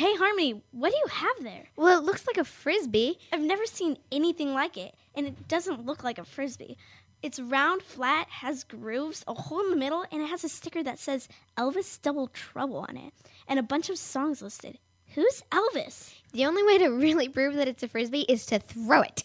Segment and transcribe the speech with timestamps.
[0.00, 1.68] Hey, Harmony, what do you have there?
[1.76, 3.18] Well, it looks like a frisbee.
[3.34, 6.78] I've never seen anything like it, and it doesn't look like a frisbee.
[7.22, 10.82] It's round, flat, has grooves, a hole in the middle, and it has a sticker
[10.82, 11.28] that says
[11.58, 13.12] Elvis Double Trouble on it,
[13.46, 14.78] and a bunch of songs listed.
[15.16, 16.14] Who's Elvis?
[16.32, 19.24] The only way to really prove that it's a frisbee is to throw it.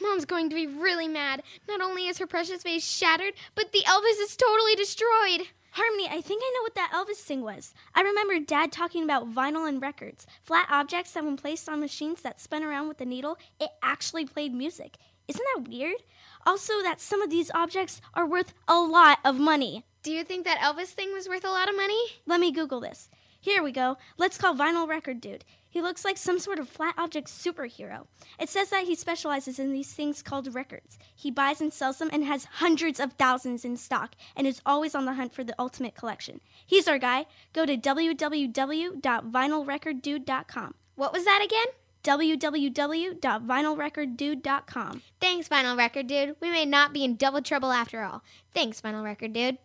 [0.00, 1.42] Mom's going to be really mad.
[1.68, 5.48] Not only is her precious vase shattered, but the Elvis is totally destroyed.
[5.72, 7.74] Harmony, I think I know what that Elvis thing was.
[7.94, 12.22] I remember Dad talking about vinyl and records, flat objects that, when placed on machines
[12.22, 14.96] that spun around with a needle, it actually played music.
[15.28, 16.02] Isn't that weird?
[16.44, 19.84] Also, that some of these objects are worth a lot of money.
[20.02, 22.00] Do you think that Elvis thing was worth a lot of money?
[22.26, 23.08] Let me Google this.
[23.42, 23.96] Here we go.
[24.18, 25.46] Let's call Vinyl Record Dude.
[25.66, 28.06] He looks like some sort of flat object superhero.
[28.38, 30.98] It says that he specializes in these things called records.
[31.14, 34.94] He buys and sells them and has hundreds of thousands in stock and is always
[34.94, 36.40] on the hunt for the ultimate collection.
[36.66, 37.24] He's our guy.
[37.54, 40.74] Go to www.vinylrecorddude.com.
[40.96, 41.66] What was that again?
[42.02, 45.02] www.vinylrecorddude.com.
[45.20, 46.36] Thanks, Vinyl Record Dude.
[46.40, 48.22] We may not be in double trouble after all.
[48.54, 49.58] Thanks, Vinyl Record Dude.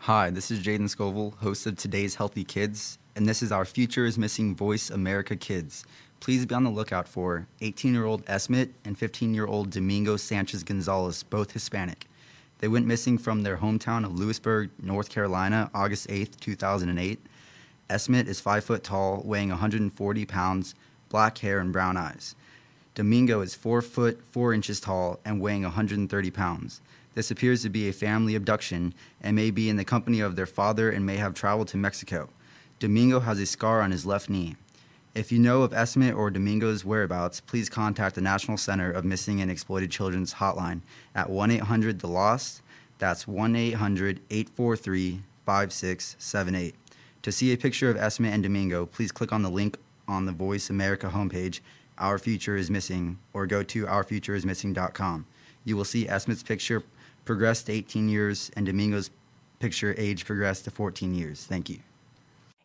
[0.00, 4.04] Hi, this is Jaden Scoville, host of today's Healthy Kids, and this is our Future
[4.04, 5.86] is Missing Voice America Kids.
[6.20, 10.18] Please be on the lookout for 18 year old Esmet and 15 year old Domingo
[10.18, 12.06] Sanchez Gonzalez, both Hispanic.
[12.58, 17.18] They went missing from their hometown of Louisburg, North Carolina, August 8th, 2008.
[17.88, 20.74] Esmet is 5 foot tall, weighing 140 pounds,
[21.08, 22.34] black hair, and brown eyes.
[22.94, 26.82] Domingo is 4 foot 4 inches tall and weighing 130 pounds.
[27.14, 30.44] This appears to be a family abduction and may be in the company of their
[30.44, 32.28] father and may have traveled to Mexico.
[32.78, 34.54] Domingo has a scar on his left knee.
[35.14, 39.40] If you know of Esmet or Domingo's whereabouts, please contact the National Center of Missing
[39.40, 40.82] and Exploited Children's hotline
[41.14, 42.60] at 1 800 The Lost.
[42.98, 46.74] That's 1 800 843 5678.
[47.22, 50.32] To see a picture of Esmet and Domingo, please click on the link on the
[50.32, 51.60] Voice America homepage,
[51.96, 55.26] Our Future is Missing, or go to ourfutureismissing.com.
[55.64, 56.82] You will see Esmet's picture
[57.24, 59.10] progress to 18 years and Domingo's
[59.60, 61.46] picture age progress to 14 years.
[61.46, 61.78] Thank you.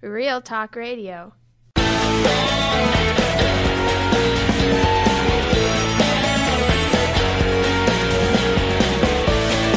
[0.00, 1.32] real talk radio.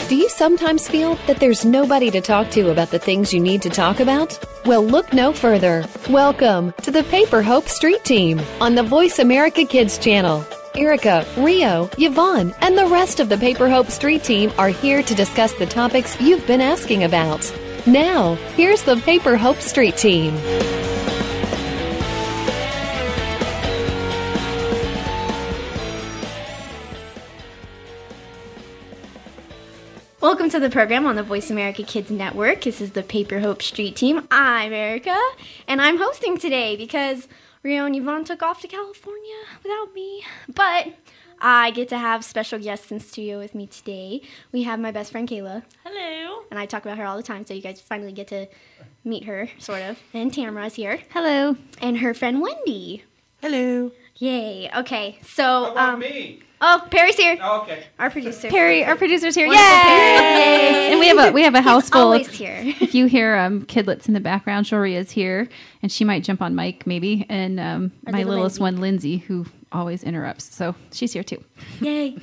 [0.07, 3.61] Do you sometimes feel that there's nobody to talk to about the things you need
[3.63, 4.37] to talk about?
[4.65, 5.85] Well, look no further.
[6.09, 10.45] Welcome to the Paper Hope Street Team on the Voice America Kids channel.
[10.75, 15.15] Erica, Rio, Yvonne, and the rest of the Paper Hope Street Team are here to
[15.15, 17.41] discuss the topics you've been asking about.
[17.88, 20.36] Now, here's the Paper Hope Street Team.
[30.22, 32.62] Welcome to the program on the Voice America Kids Network.
[32.62, 34.28] This is the Paper Hope Street Team.
[34.30, 35.19] I'm Erica,
[35.68, 37.28] and I'm hosting today because
[37.63, 40.24] Rio and Yvonne took off to California without me.
[40.53, 40.90] But
[41.41, 44.22] I get to have special guests in studio with me today.
[44.52, 45.63] We have my best friend Kayla.
[45.84, 46.44] Hello.
[46.52, 48.47] And I talk about her all the time, so you guys finally get to
[49.03, 49.97] meet her, sort of.
[50.13, 51.01] And Tamara's here.
[51.09, 51.57] Hello.
[51.81, 53.03] And her friend Wendy.
[53.41, 53.91] Hello.
[54.18, 54.69] Yay.
[54.78, 55.74] Okay, so.
[55.75, 56.41] How um, me.
[56.63, 57.38] Oh, Perry's here.
[57.41, 57.83] Oh, okay.
[57.97, 58.47] Our producer.
[58.49, 59.47] Perry, our producer's here.
[59.47, 60.91] Wonderful Yay!
[60.91, 62.01] And we have a we have a house full.
[62.01, 62.59] Always of- here.
[62.81, 65.50] If you hear um, kidlets in the background, Shoria's here,
[65.81, 68.61] and she might jump on mic maybe, and um, my littlest Lindsay.
[68.61, 70.53] one, Lindsay, who always interrupts.
[70.53, 71.44] So she's here too.
[71.79, 72.17] Yay.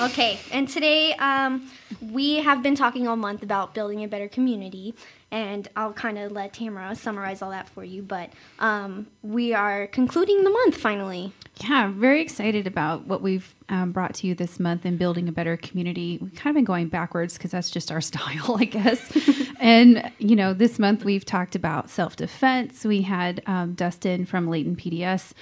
[0.00, 1.70] Okay, and today um,
[2.00, 4.94] we have been talking all month about building a better community,
[5.30, 9.86] and I'll kind of let Tamara summarize all that for you, but um, we are
[9.88, 11.32] concluding the month finally.
[11.62, 15.32] Yeah, very excited about what we've um, brought to you this month in building a
[15.32, 16.18] better community.
[16.20, 19.10] We've kind of been going backwards because that's just our style, I guess.
[19.60, 22.84] and, you know, this month we've talked about self defense.
[22.84, 25.32] We had um, Dustin from Leighton PDS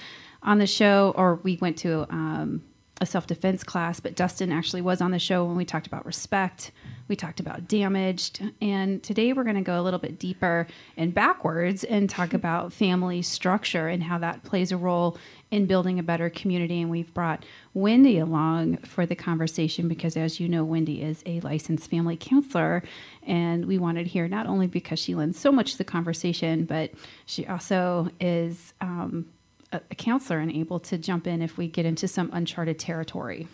[0.41, 2.63] on the show, or we went to um,
[3.01, 6.05] a self defense class, but Dustin actually was on the show when we talked about
[6.05, 6.71] respect.
[7.07, 8.41] We talked about damaged.
[8.61, 10.65] And today we're going to go a little bit deeper
[10.95, 15.17] and backwards and talk about family structure and how that plays a role
[15.51, 16.81] in building a better community.
[16.81, 21.41] And we've brought Wendy along for the conversation because, as you know, Wendy is a
[21.41, 22.81] licensed family counselor.
[23.23, 26.63] And we wanted to hear not only because she lends so much to the conversation,
[26.63, 26.91] but
[27.25, 29.25] she also is um,
[29.89, 33.47] a, counselor and able to jump in if we get into some uncharted territory.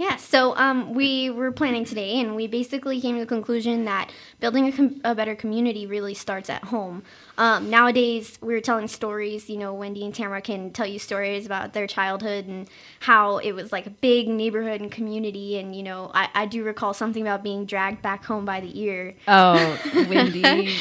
[0.00, 4.10] Yeah, so um, we were planning today, and we basically came to the conclusion that
[4.38, 7.02] building a, com- a better community really starts at home.
[7.36, 9.50] Um, nowadays, we're telling stories.
[9.50, 12.66] You know, Wendy and Tamara can tell you stories about their childhood and
[13.00, 15.58] how it was like a big neighborhood and community.
[15.58, 18.80] And you know, I, I do recall something about being dragged back home by the
[18.80, 19.16] ear.
[19.28, 19.78] Oh,
[20.08, 20.72] Wendy,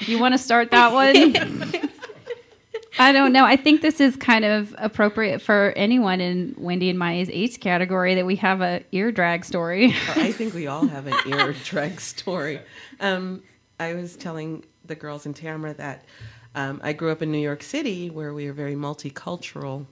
[0.00, 0.92] you want to start that
[1.72, 1.90] one?
[2.98, 3.44] I don't know.
[3.44, 8.14] I think this is kind of appropriate for anyone in Wendy and Maya's age category
[8.14, 9.86] that we have a ear drag story.
[10.16, 12.60] I think we all have an ear drag story.
[13.00, 13.42] Um,
[13.78, 16.04] I was telling the girls in Tamara that
[16.54, 19.84] um, I grew up in New York City where we are very multicultural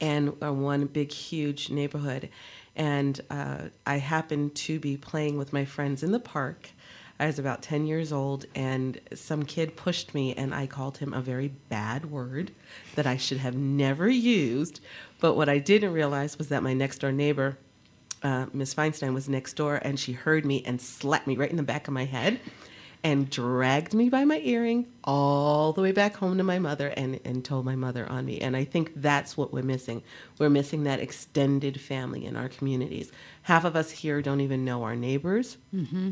[0.00, 2.28] and one big, huge neighborhood.
[2.76, 6.70] And uh, I happened to be playing with my friends in the park
[7.18, 11.12] I was about 10 years old, and some kid pushed me, and I called him
[11.12, 12.52] a very bad word
[12.94, 14.80] that I should have never used.
[15.20, 17.58] But what I didn't realize was that my next door neighbor,
[18.22, 21.56] uh, Miss Feinstein, was next door, and she heard me and slapped me right in
[21.56, 22.40] the back of my head
[23.04, 27.18] and dragged me by my earring all the way back home to my mother and,
[27.24, 28.40] and told my mother on me.
[28.40, 30.02] And I think that's what we're missing.
[30.38, 33.10] We're missing that extended family in our communities.
[33.42, 35.56] Half of us here don't even know our neighbors.
[35.74, 36.10] Mm-hmm.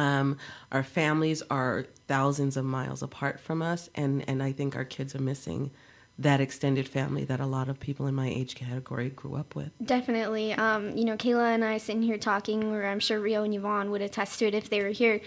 [0.00, 0.38] Um,
[0.72, 5.14] our families are thousands of miles apart from us, and, and I think our kids
[5.14, 5.70] are missing
[6.18, 9.70] that extended family that a lot of people in my age category grew up with.
[9.84, 10.52] Definitely.
[10.52, 13.90] Um, you know, Kayla and I sitting here talking, where I'm sure Rio and Yvonne
[13.90, 15.20] would attest to it if they were here.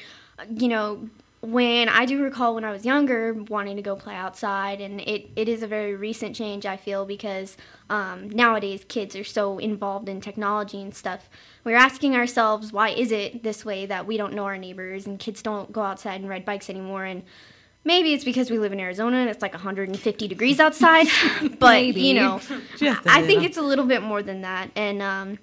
[0.49, 1.09] You know,
[1.43, 5.29] when I do recall when I was younger wanting to go play outside, and it,
[5.35, 7.57] it is a very recent change, I feel, because
[7.89, 11.29] um, nowadays kids are so involved in technology and stuff.
[11.65, 15.19] We're asking ourselves, why is it this way that we don't know our neighbors and
[15.19, 17.03] kids don't go outside and ride bikes anymore?
[17.03, 17.23] And
[17.83, 21.07] maybe it's because we live in Arizona and it's like 150 degrees outside,
[21.59, 22.39] but you know,
[23.05, 24.71] I think it's a little bit more than that.
[24.77, 25.39] And um,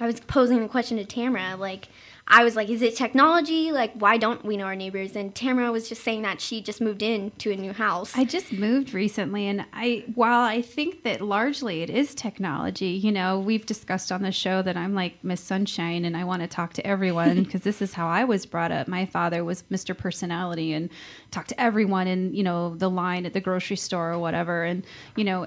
[0.00, 1.88] I was posing the question to Tamara, like,
[2.30, 3.72] I was like, is it technology?
[3.72, 5.16] Like, why don't we know our neighbors?
[5.16, 8.12] And Tamara was just saying that she just moved in to a new house.
[8.14, 13.10] I just moved recently, and I, while I think that largely it is technology, you
[13.10, 16.48] know, we've discussed on the show that I'm like Miss Sunshine and I want to
[16.48, 18.88] talk to everyone because this is how I was brought up.
[18.88, 19.96] My father was Mr.
[19.96, 20.90] Personality and
[21.30, 24.64] talked to everyone in, you know, the line at the grocery store or whatever.
[24.64, 24.84] And,
[25.16, 25.46] you know,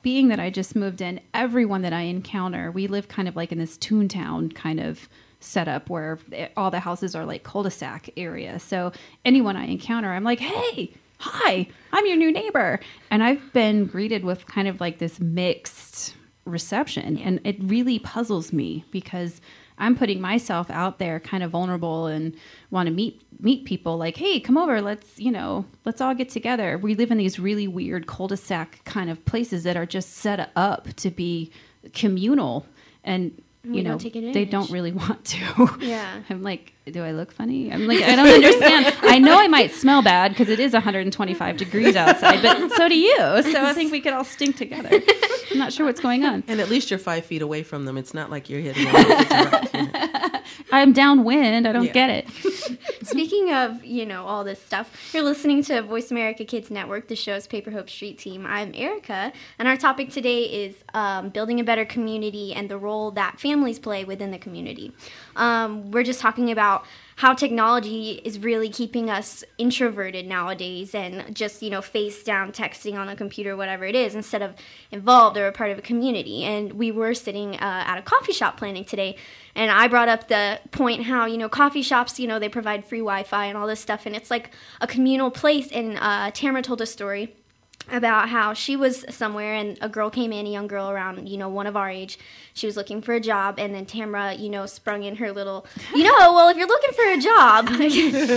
[0.00, 3.52] being that I just moved in, everyone that I encounter, we live kind of like
[3.52, 5.10] in this Toontown kind of
[5.42, 6.18] setup where
[6.56, 8.58] all the houses are like cul-de-sac area.
[8.58, 8.92] So
[9.24, 12.80] anyone I encounter, I'm like, hey, hi, I'm your new neighbor.
[13.10, 17.18] And I've been greeted with kind of like this mixed reception.
[17.18, 19.40] And it really puzzles me because
[19.78, 22.34] I'm putting myself out there kind of vulnerable and
[22.70, 26.28] want to meet meet people like, hey, come over, let's, you know, let's all get
[26.28, 26.78] together.
[26.78, 30.86] We live in these really weird cul-de-sac kind of places that are just set up
[30.94, 31.50] to be
[31.92, 32.64] communal
[33.02, 36.22] and you don't know take they don't really want to Yeah.
[36.30, 37.72] i'm like do i look funny?
[37.72, 38.94] I'm like i don't understand.
[39.02, 42.96] I know i might smell bad because it is 125 degrees outside but so do
[42.98, 43.16] you.
[43.16, 45.00] So i think we could all stink together.
[45.52, 46.42] I'm not sure what's going on.
[46.48, 47.98] And at least you're five feet away from them.
[47.98, 48.94] It's not like you're hitting them.
[48.94, 49.24] With a
[49.70, 51.68] direct- i'm downwind.
[51.68, 51.92] I don't Yeah.
[51.92, 52.76] get it.
[53.06, 57.16] Speaking of, you know, all this stuff, you're listening to Voice America Kids Network, the
[57.16, 58.46] show's Paper Hope Street Team.
[58.46, 63.10] I'm Erica, and our topic today is um, building a better community and the role
[63.12, 64.92] that families play within the community.
[65.36, 66.84] Um, we're just talking about
[67.16, 72.94] how technology is really keeping us introverted nowadays and just, you know, face down texting
[72.94, 74.54] on a computer, whatever it is, instead of
[74.90, 76.42] involved or a part of a community.
[76.42, 79.16] And we were sitting uh, at a coffee shop planning today,
[79.54, 82.84] and I brought up the point how, you know, coffee shops, you know, they provide
[82.84, 85.70] free Wi Fi and all this stuff, and it's like a communal place.
[85.70, 87.36] And uh, Tamara told a story
[87.90, 91.36] about how she was somewhere and a girl came in, a young girl around, you
[91.36, 92.18] know, one of our age.
[92.54, 95.66] She was looking for a job, and then Tamara, you know, sprung in her little,
[95.94, 97.68] you know, well, if you're looking for a job,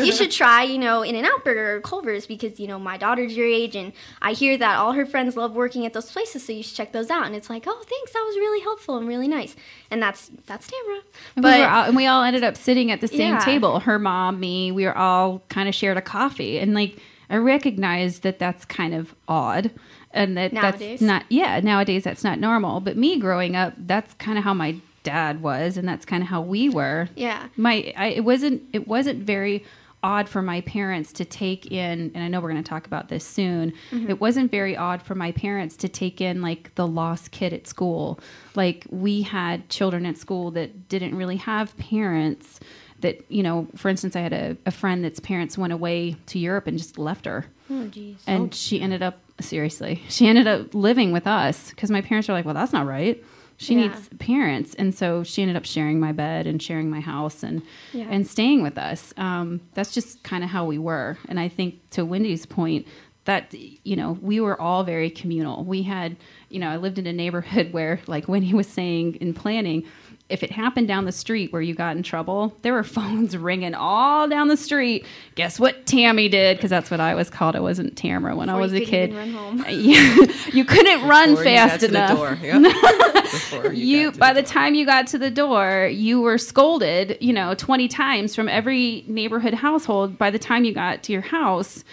[0.03, 2.97] you should try, you know, In and Out Burger or Culver's because, you know, my
[2.97, 6.45] daughter's your age, and I hear that all her friends love working at those places,
[6.45, 7.25] so you should check those out.
[7.25, 9.55] And it's like, oh, thanks, that was really helpful and really nice.
[9.91, 11.01] And that's that's Tamara.
[11.35, 13.39] And we, all, and we all ended up sitting at the same Yeah.
[13.45, 13.81] table.
[13.81, 16.57] Her mom, me, we were all kind of shared a coffee.
[16.57, 16.97] And like,
[17.29, 19.71] I recognize that that's kind of odd.
[20.11, 20.99] And that Nowadays.
[20.99, 22.79] that's not, yeah, nowadays that's not normal.
[22.79, 25.77] But me growing up, that's kind of how my dad was.
[25.77, 27.09] And that's kind of how we were.
[27.15, 27.47] Yeah.
[27.57, 29.65] My, I, it wasn't, it wasn't very
[30.05, 33.09] odd for my parents to take in, and I know we're going to talk about
[33.09, 33.73] this soon.
[33.89, 34.11] Mm-hmm.
[34.11, 37.65] It wasn't very odd for my parents to take in like the lost kid at
[37.65, 38.19] school.
[38.53, 42.59] Like we had children at school that didn't really have parents.
[43.05, 46.39] That you know, for instance, I had a, a friend that's parents went away to
[46.39, 47.89] Europe and just left her, Oh,
[48.27, 52.33] and she ended up seriously, she ended up living with us because my parents were
[52.33, 53.23] like, "Well, that's not right."
[53.57, 53.81] She Yeah.
[53.87, 57.61] needs parents, and so she ended up sharing my bed and sharing my house and
[57.93, 58.07] Yeah.
[58.09, 59.13] and staying with us.
[59.17, 61.17] Um, that's just kind of how we were.
[61.29, 62.87] And I think to Wendy's point,
[63.25, 63.53] that
[63.89, 65.63] you know we were all very communal.
[65.63, 66.17] We had
[66.49, 69.83] you know I lived in a neighborhood where like Wendy was saying in planning.
[70.27, 73.75] If it happened down the street where you got in trouble, there were phones ringing
[73.75, 75.05] all down the street.
[75.35, 76.57] Guess what Tammy did?
[76.57, 77.55] Because that's what I was called.
[77.55, 79.11] I wasn't Tamara when I was you a kid.
[79.11, 79.65] even run home.
[80.55, 82.17] You couldn't run Before you got fast to the enough.
[82.17, 82.35] door.
[82.41, 83.23] Yep.
[83.23, 87.17] Before You, got to by the time you got to the door, you were scolded,
[87.19, 91.21] you know, 20 times from every neighborhood household by the time you got to your
[91.21, 91.83] house.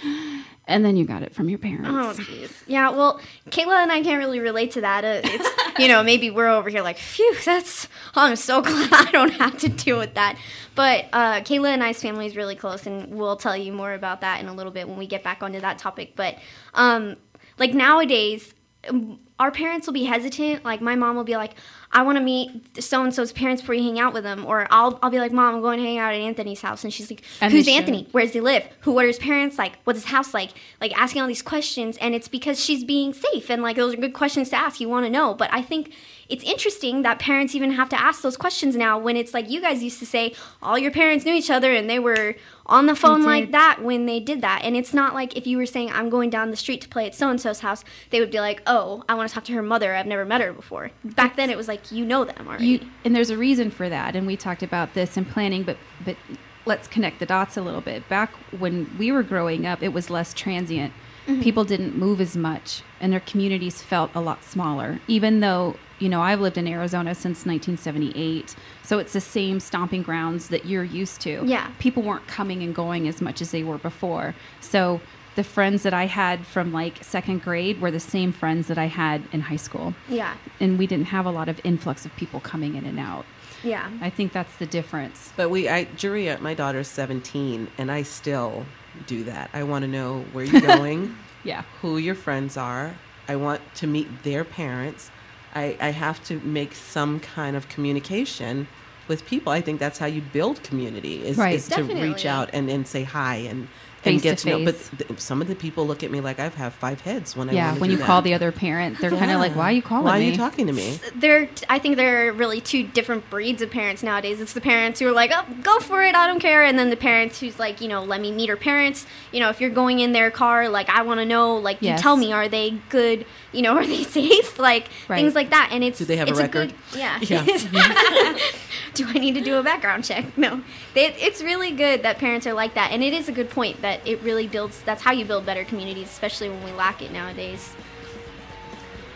[0.72, 2.18] And then you got it from your parents.
[2.18, 2.50] Oh, jeez.
[2.66, 5.04] Yeah, well, Kayla and I can't really relate to that.
[5.04, 9.10] Uh, it's, you know, maybe we're over here like, phew, that's, I'm so glad I
[9.12, 10.38] don't have to deal with that.
[10.74, 14.22] But uh, Kayla and I's family is really close, and we'll tell you more about
[14.22, 16.16] that in a little bit when we get back onto that topic.
[16.16, 16.38] But,
[16.72, 17.16] um,
[17.58, 18.54] like, nowadays,
[18.88, 20.64] Um, our parents will be hesitant.
[20.64, 21.54] Like, my mom will be like,
[21.90, 24.46] I want to meet so and so's parents before you hang out with them.
[24.46, 26.84] Or I'll, I'll be like, Mom, I'm going to hang out at Anthony's house.
[26.84, 27.66] And she's like, And Who's.
[27.66, 28.06] Anthony?
[28.12, 28.66] Where does he live?
[28.80, 29.78] Who what are his parents like?
[29.84, 30.50] What's his house like?
[30.80, 33.96] Like asking all these questions and it's because she's being safe and like those are
[33.96, 34.80] good questions to ask.
[34.80, 35.34] You want to know.
[35.34, 35.92] But I think
[36.32, 39.60] it's interesting that parents even have to ask those questions now when it's like you
[39.60, 42.34] guys used to say all your parents knew each other and they were
[42.64, 44.62] on the phone like that when they did that.
[44.64, 47.06] And it's not like if you were saying I'm going down the street to play
[47.06, 49.52] at so and so's house, they would be like, "Oh, I want to talk to
[49.52, 49.94] her mother.
[49.94, 52.66] I've never met her before." Back then it was like you know them already.
[52.66, 54.16] You, and there's a reason for that.
[54.16, 56.16] And we talked about this in planning, but, but
[56.64, 58.08] let's connect the dots a little bit.
[58.08, 60.94] Back when we were growing up, it was less transient.
[61.26, 61.42] Mm-hmm.
[61.42, 65.00] People didn't move as much, and their communities felt a lot smaller.
[65.06, 70.02] Even though, you know, I've lived in Arizona since 1978, so it's the same stomping
[70.02, 71.42] grounds that you're used to.
[71.44, 71.70] Yeah.
[71.78, 74.34] People weren't coming and going as much as they were before.
[74.60, 75.00] So
[75.34, 78.86] the friends that I had from like second grade were the same friends that I
[78.86, 79.94] had in high school.
[80.08, 80.34] yeah.
[80.60, 83.24] And we didn't have a lot of influx of people coming in and out.
[83.62, 83.88] Yeah.
[84.00, 85.32] I think that's the difference.
[85.36, 88.66] But we, I, Juria, my daughter's 17, and I still
[89.06, 89.50] do that.
[89.54, 91.62] I want to know where you're going, Yeah.
[91.80, 92.96] who your friends are.
[93.28, 95.10] I want to meet their parents.
[95.54, 98.68] I, I have to make some kind of communication
[99.08, 99.52] with people.
[99.52, 101.54] I think that's how you build community is, Right.
[101.54, 104.64] is to reach out and, and say hi and, Face and get to to, know.
[104.64, 107.48] But th- some of the people look at me like I have five heads when
[107.48, 107.74] I Yeah.
[107.76, 108.06] When do you that.
[108.06, 110.30] call the other parent, they're kind of like, "Why are you calling Why me?" are
[110.32, 110.98] you talking to me?
[111.14, 114.98] there i think there are really two different breeds of parents nowadays it's the parents
[115.00, 117.58] who are like oh go for it i don't care and then the parents who's
[117.58, 120.30] like you know let me meet her parents you know if you're going in their
[120.30, 121.98] car like i want to know like Yes.
[121.98, 125.16] you tell me are they good you know are they safe like Right.
[125.18, 126.72] things like that and it's Do they have a it's record?
[126.92, 127.44] good, yeah, Yeah.
[127.46, 128.56] Mm-hmm.
[128.94, 130.62] do i need to do a background check no
[130.94, 133.80] they, it's really good that parents are like that and it is a good point
[133.82, 137.12] that it really builds that's how you build better communities especially when we lack it
[137.12, 137.74] nowadays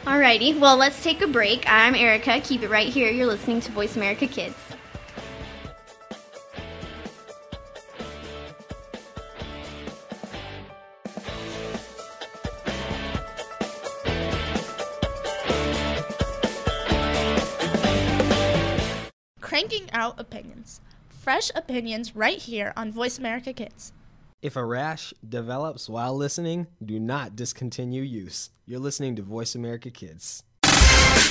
[0.06, 1.64] Alrighty, well, let's take a break.
[1.66, 2.40] I'm Erica.
[2.40, 3.10] Keep it right here.
[3.10, 4.54] You're listening to Voice America Kids.
[19.46, 20.80] Cranking out opinions.
[21.08, 23.92] Fresh opinions right here on Voice America Kids.
[24.42, 28.50] If a rash develops while listening, do not discontinue use.
[28.64, 30.42] You're listening to Voice America Kids.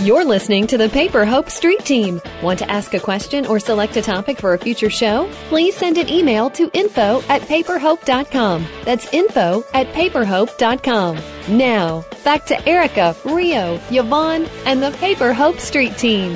[0.00, 2.22] You're listening to the Paper Hope Street Team.
[2.42, 5.28] Want to ask a question or select a topic for a future show?
[5.50, 8.66] Please send an email to info at paperhope.com.
[8.84, 11.18] That's info at paperhope.com.
[11.54, 16.32] Now, back to Erica, Rio, Yvonne, and the Paper Hope Street Team.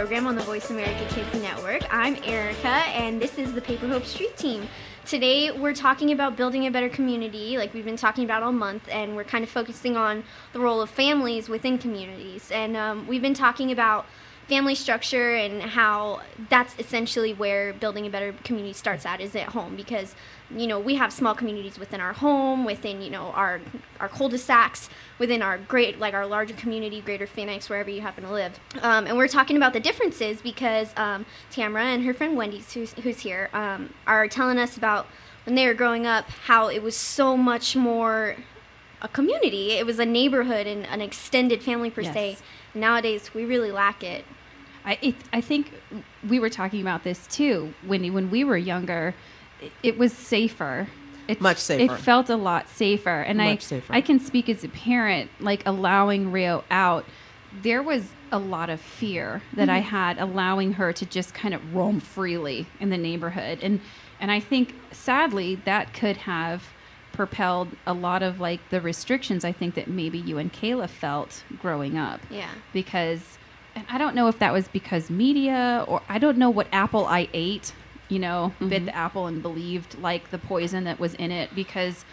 [0.00, 1.82] Program on the Voice America Kids Network.
[1.90, 4.66] I'm Erica, and this is the Paper Hope Street Team.
[5.04, 8.88] Today, we're talking about building a better community, like we've been talking about all month,
[8.90, 12.50] and we're kind of focusing on the role of families within communities.
[12.50, 14.06] And um, we've been talking about
[14.50, 19.50] family structure and how that's essentially where building a better community starts at is at
[19.50, 20.16] home because
[20.50, 23.60] you know we have small communities within our home within you know our
[24.00, 24.90] our cul-de-sacs
[25.20, 28.58] within our great like our larger community greater phoenix wherever you happen to live.
[28.82, 32.92] Um, and we're talking about the differences because um, tamara and her friend wendy who's,
[32.94, 35.06] who's here um, are telling us about
[35.46, 38.36] when they were growing up how it was so much more
[39.02, 39.70] a community.
[39.70, 42.14] It was a neighborhood and an extended family per Yes.
[42.14, 42.36] se
[42.74, 44.24] nowadays we really lack it
[44.84, 45.72] I it, I think
[46.28, 49.14] we were talking about this too when when we were younger.
[49.60, 50.88] It, it was safer.
[51.28, 51.94] It, Much safer.
[51.94, 53.92] It felt a lot safer, and I safer.
[53.92, 57.04] I can speak as a parent, like allowing Rio out.
[57.62, 59.86] There was a lot of fear that I Mm-hmm.
[59.86, 59.90] Mhm.
[59.90, 63.80] had allowing her to just kind of roam freely in the neighborhood, and
[64.20, 66.64] and I think sadly that could have
[67.12, 71.42] propelled a lot of like the restrictions I think that maybe you and Kayla felt
[71.60, 73.36] growing up yeah because
[73.80, 77.06] and I don't know if that was because media or I don't know what apple
[77.06, 77.72] I ate,
[78.08, 78.86] you know, bit Mhm.
[78.86, 82.04] the apple and believed like the poison that was in it because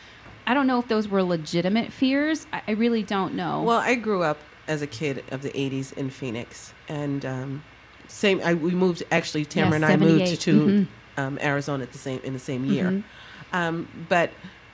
[0.45, 2.47] I don't know if those were legitimate fears.
[2.53, 3.63] I, I really don't know.
[3.63, 7.63] Well, I grew up as a kid of the '80s in Phoenix, and um,
[8.07, 8.39] same.
[8.43, 9.03] I, we moved.
[9.11, 10.39] Actually, Tamara Yeah, and I moved 78.
[10.41, 10.87] to Mhm.
[11.17, 12.85] um, Arizona at the same in the same year.
[12.85, 13.03] Mhm.
[13.53, 14.31] Um, but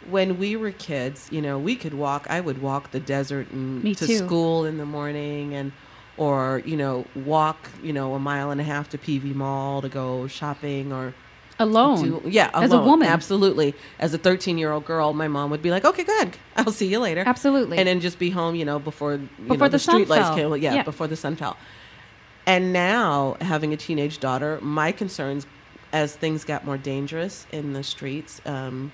[0.09, 2.27] when we were kids, you know, we could walk.
[2.29, 4.17] I would walk the desert and Me to too.
[4.17, 5.71] school in the morning, and
[6.17, 9.89] or you know, walk you know a mile and a half to PV Mall to
[9.89, 11.13] go shopping or
[11.59, 12.01] Alone.
[12.03, 13.07] do- yeah, As a woman.
[13.07, 13.75] absolutely.
[13.99, 16.87] As a 13 year old girl, my mom would be like, "Okay, good, I'll see
[16.87, 17.77] you later." Absolutely.
[17.77, 20.29] and then just be home, you know, before you Before know, the sun street lights
[20.29, 20.35] fell.
[20.51, 20.61] came.
[20.61, 20.83] Yeah, Yeah.
[20.83, 21.55] before the sun fell.
[22.45, 25.45] And now, having a teenage daughter, my concerns
[25.93, 28.91] as things got more dangerous in the streets um,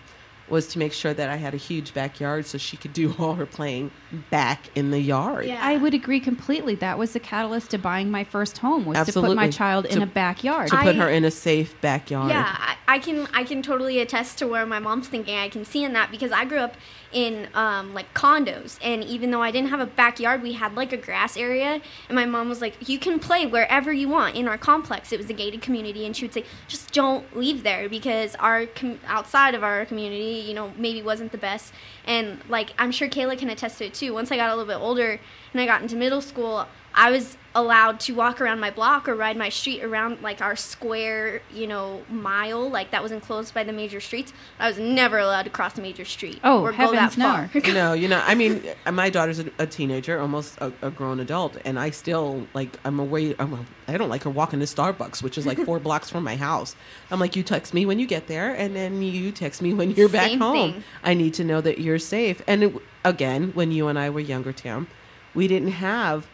[0.51, 3.36] was to make sure that I had a huge backyard so she could do all
[3.36, 3.91] her playing
[4.29, 5.46] back in the yard.
[5.46, 5.60] Yeah.
[5.62, 6.75] I would agree completely.
[6.75, 9.51] That was the catalyst to buying my first home was to put my Absolutely.
[9.51, 10.70] child in a backyard.
[10.70, 12.29] To put I- her in a safe backyard.
[12.29, 15.38] Yeah, I, I can I can totally attest to where my mom's thinking.
[15.38, 16.76] I can see in that because I grew up
[17.12, 20.93] in um, like condos, and even though I didn't have a backyard, we had like
[20.93, 24.48] a grass area, and my mom was like, "You can play wherever you want in
[24.48, 27.89] our complex." It was a gated community, and she would say, "Just don't leave there
[27.89, 31.74] because our com- outside of our community, you know, maybe wasn't the best."
[32.06, 34.13] And like I'm sure Kayla can attest to it too.
[34.13, 35.19] Once I got a little bit older
[35.54, 39.15] and I got into middle school, I was allowed to walk around my block or
[39.15, 43.63] ride my street around like our square, you know, mile, like that was enclosed by
[43.63, 44.34] the major streets.
[44.60, 47.25] I was never allowed to cross a major street Oh, or go that heavens no.
[47.25, 47.49] far.
[47.73, 51.19] no, you know, I mean, uh, my daughter's a, a teenager, almost a, a grown
[51.19, 52.78] adult, and I still like.
[52.86, 53.36] I'm away.
[53.39, 53.54] I'm.
[53.54, 56.36] A, I don't like her walking to Starbucks, which is like four blocks from my
[56.36, 56.75] house.
[57.10, 59.91] I'm like, you text me when you get there, and then you text me when
[59.91, 60.73] you're back Same home.
[60.73, 60.84] thing.
[61.04, 62.41] I need to know that you're safe.
[62.47, 64.88] And it, again, when you and I were younger, Tam,
[65.34, 66.28] we didn't have,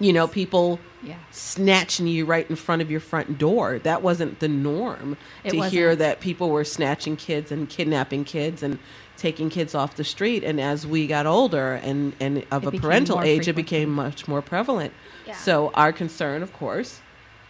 [0.00, 1.16] you know, people Yeah.
[1.30, 3.78] snatching you right in front of your front door.
[3.78, 5.16] That wasn't the norm.
[5.44, 5.98] It to hear wasn't.
[6.00, 8.78] that people were snatching kids and kidnapping kids and
[9.16, 10.44] taking kids off the street.
[10.44, 13.90] And as we got older and, and of It a parental more age, it became
[13.90, 14.92] much more prevalent.
[15.26, 15.34] Yeah.
[15.34, 17.00] So our concern, of course,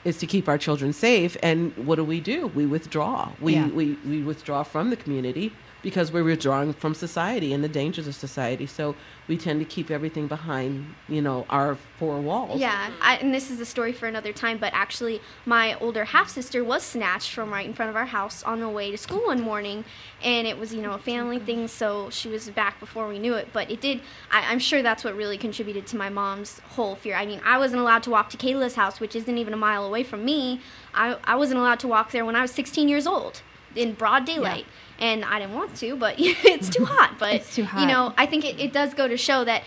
[0.05, 1.37] is to keep our children safe.
[1.43, 2.47] And what do we do?
[2.55, 3.33] We withdraw.
[3.41, 3.69] We, Yeah.
[3.69, 5.53] we, we withdraw from the community
[5.89, 8.67] because we're withdrawing from society and the dangers of society.
[8.67, 8.95] So
[9.27, 12.61] we tend to keep everything behind, you know, our four walls.
[12.61, 16.29] Yeah, I, and this is a story for another time, but actually, my older half
[16.29, 19.29] sister was snatched from right in front of our house on the way to school
[19.29, 19.87] one morning,
[20.23, 23.33] and it was, you know, a family thing, so she was back before we knew
[23.33, 23.49] it.
[23.55, 27.17] But it did, I, I'm sure that's what really contributed to my mom's whole fear.
[27.17, 29.87] I mean, I wasn't allowed to walk to Kayla's house, which isn't even a mile
[29.87, 30.61] away from me.
[30.93, 33.41] I, I wasn't allowed to walk there when I was 16 years old
[33.79, 34.67] in broad daylight.
[35.01, 37.19] And I didn't want to, but it's too hot.
[37.21, 37.81] But It's too hot.
[37.81, 39.63] you know, I think it, it does go to show that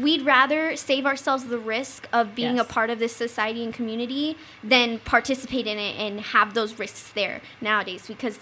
[0.00, 2.66] we'd rather save ourselves the risk of being Yes.
[2.66, 7.10] a part of this society and community than participate in it and have those risks
[7.12, 8.38] there nowadays because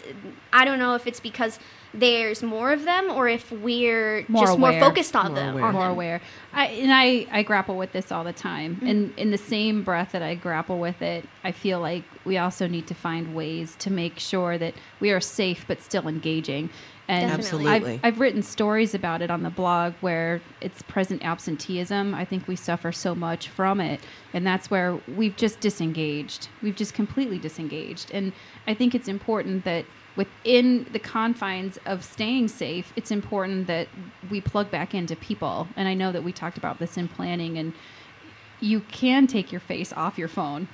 [0.53, 1.59] I don't know if it's because
[1.95, 5.55] there's more of them or if we're More just more focused on More them.
[5.55, 5.65] aware.
[5.65, 5.91] on more them.
[5.93, 6.21] aware.
[6.53, 8.77] I, and I, I grapple with this all the time.
[8.77, 8.87] Mm-hmm.
[8.87, 12.67] And in the same breath that I grapple with it, I feel like we also
[12.67, 16.71] need to find ways to make sure that we are safe but still engaging.
[17.13, 17.67] And Definitely.
[17.67, 17.95] Absolutely.
[17.97, 22.15] I've, I've written stories about it on the blog where it's present absenteeism.
[22.15, 24.01] I think we suffer so much from it.
[24.33, 26.49] And that's where we've just disengaged.
[26.63, 28.11] We've just completely disengaged.
[28.15, 28.33] And
[28.67, 29.85] I think it's important that
[30.17, 33.89] within the confines of staying safe, it's important that
[34.31, 35.69] we plug back into people.
[35.77, 37.75] And I know that we talked about this in planning and
[38.59, 40.69] you can take your face off your phone.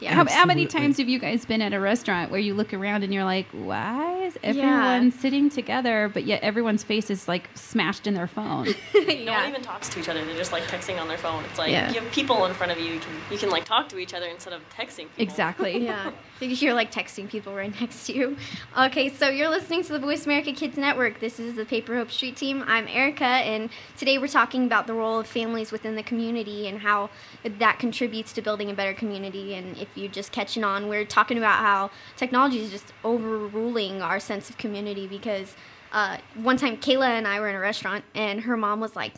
[0.00, 0.14] Yeah.
[0.14, 3.02] How, how many times have you guys been at a restaurant where you look around
[3.02, 4.50] and you're like, why is Yeah.
[4.50, 8.68] everyone sitting together, but yet everyone's face is like smashed in their phone?
[8.94, 10.24] No one even talks to each other.
[10.24, 11.44] They're just like texting on their phone.
[11.44, 11.90] It's like Yeah.
[11.92, 12.92] you have people in front of you.
[12.94, 15.08] You can you can like talk to each other instead of texting.
[15.08, 15.22] People.
[15.22, 15.76] Exactly.
[15.86, 16.10] Yeah.
[16.38, 18.36] You're like texting people right next to you.
[18.76, 21.18] Okay, so you're listening to the Voice America Kids Network.
[21.18, 22.62] This is the Paper Hope Street Team.
[22.66, 26.80] I'm Erica, and today we're talking about the role of families within the community and
[26.80, 27.08] how
[27.42, 29.54] that contributes to building a better community.
[29.54, 34.20] And if you're just catching on, we're talking about how technology is just overruling our
[34.20, 35.56] sense of community because
[35.92, 39.14] uh, one time Kayla and I were in a restaurant, and her mom was like,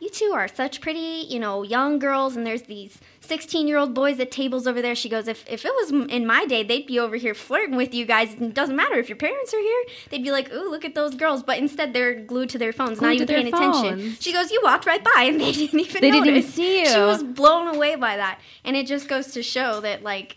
[0.00, 2.98] you two are such pretty, you know, young girls, and there's these
[3.28, 4.94] 16 year old boys at tables over there.
[4.94, 7.94] She goes, if, if it was in my day, they'd be over here flirting with
[7.94, 8.32] you guys.
[8.34, 11.14] It doesn't matter if your parents are here, they'd be like, ooh, look at those
[11.14, 11.42] girls.
[11.42, 14.16] But instead, they're glued to their phones, not Glued to even paying attention.
[14.18, 16.54] She goes, you walked right by, and they didn't even They didn't even notice.
[16.54, 18.40] see She was blown away by that.
[18.64, 20.36] And it just goes to show that, like,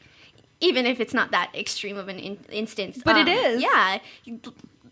[0.60, 3.62] even if it's not that extreme of an in- instance, But it um, is.
[3.62, 4.00] Yeah,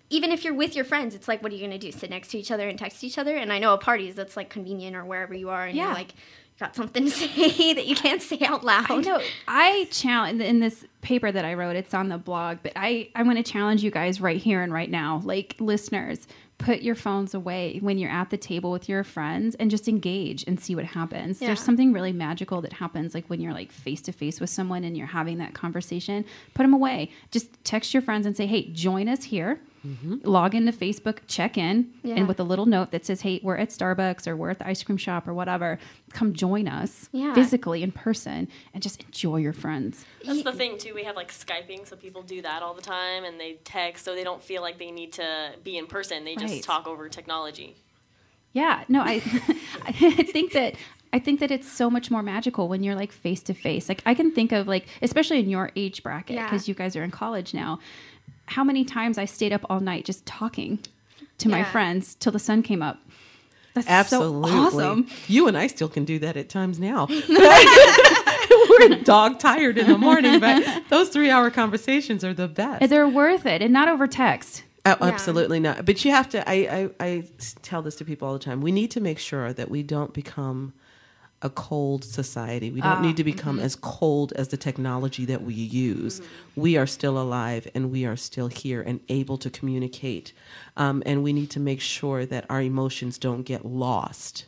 [0.09, 1.91] even if you're with your friends, it's like, what are you gonna do?
[1.91, 3.35] Sit next to each other and text each other?
[3.35, 5.85] And I know at parties that's like convenient or wherever you are, and Yeah.
[5.85, 6.13] you're like,
[6.59, 8.91] got something to say that you can't say out loud.
[8.91, 9.21] I know.
[9.47, 11.75] I challenge in this paper that I wrote.
[11.75, 14.71] It's on the blog, but I I want to challenge you guys right here and
[14.73, 16.27] right now, like listeners.
[16.57, 20.43] Put your phones away when you're at the table with your friends and just engage
[20.45, 21.39] and see what happens.
[21.39, 21.47] Yeah.
[21.47, 24.83] There's something really magical that happens, like when you're like face to face with someone
[24.83, 26.25] and you're having that conversation.
[26.55, 27.11] Put them away.
[27.31, 30.17] Just text your friends and say, "Hey, join us here." Mm-hmm.
[30.23, 32.15] Log into Facebook, check in, Yeah.
[32.15, 34.67] and with a little note that says, "Hey, we're at Starbucks or we're at the
[34.67, 35.79] ice cream shop or whatever.
[36.11, 37.33] Come join us Yeah.
[37.33, 40.93] physically in person and just enjoy your friends." That's the thing too.
[40.93, 44.15] We have like skyping, so people do that all the time, and they text, so
[44.15, 46.25] they don't feel like they need to be in person.
[46.25, 46.63] They just Right.
[46.63, 47.75] talk over technology.
[48.53, 49.21] Yeah, no, I
[49.85, 50.75] I think that
[51.11, 53.89] I think that it's so much more magical when you're like face to face.
[53.89, 56.45] Like I can think of like especially in your age bracket Yeah.
[56.45, 57.79] because you guys are in college now.
[58.49, 60.79] How many times I stayed up all night just talking
[61.39, 62.99] to my friends till the sun came up.
[63.73, 64.51] That's Absolutely.
[64.51, 65.07] so awesome.
[65.27, 67.07] You and I still can do that at times now.
[68.69, 72.81] We're dog tired in the morning, but those three hour conversations are the best.
[72.81, 74.63] And They're worth it and not over text.
[74.85, 75.85] Oh, absolutely not.
[75.85, 76.49] But you have to.
[76.49, 77.23] I I
[77.61, 78.61] tell this to people all the time.
[78.61, 80.73] We need to make sure that we don't become
[81.41, 82.69] a cold society.
[82.69, 83.63] We don't Ah, need to become mhm.
[83.63, 86.21] as cold as the technology that we use.
[86.55, 90.33] We are still alive and we are still here and able to communicate.
[90.75, 94.45] Um, and we need to make sure that our emotions don't get lost.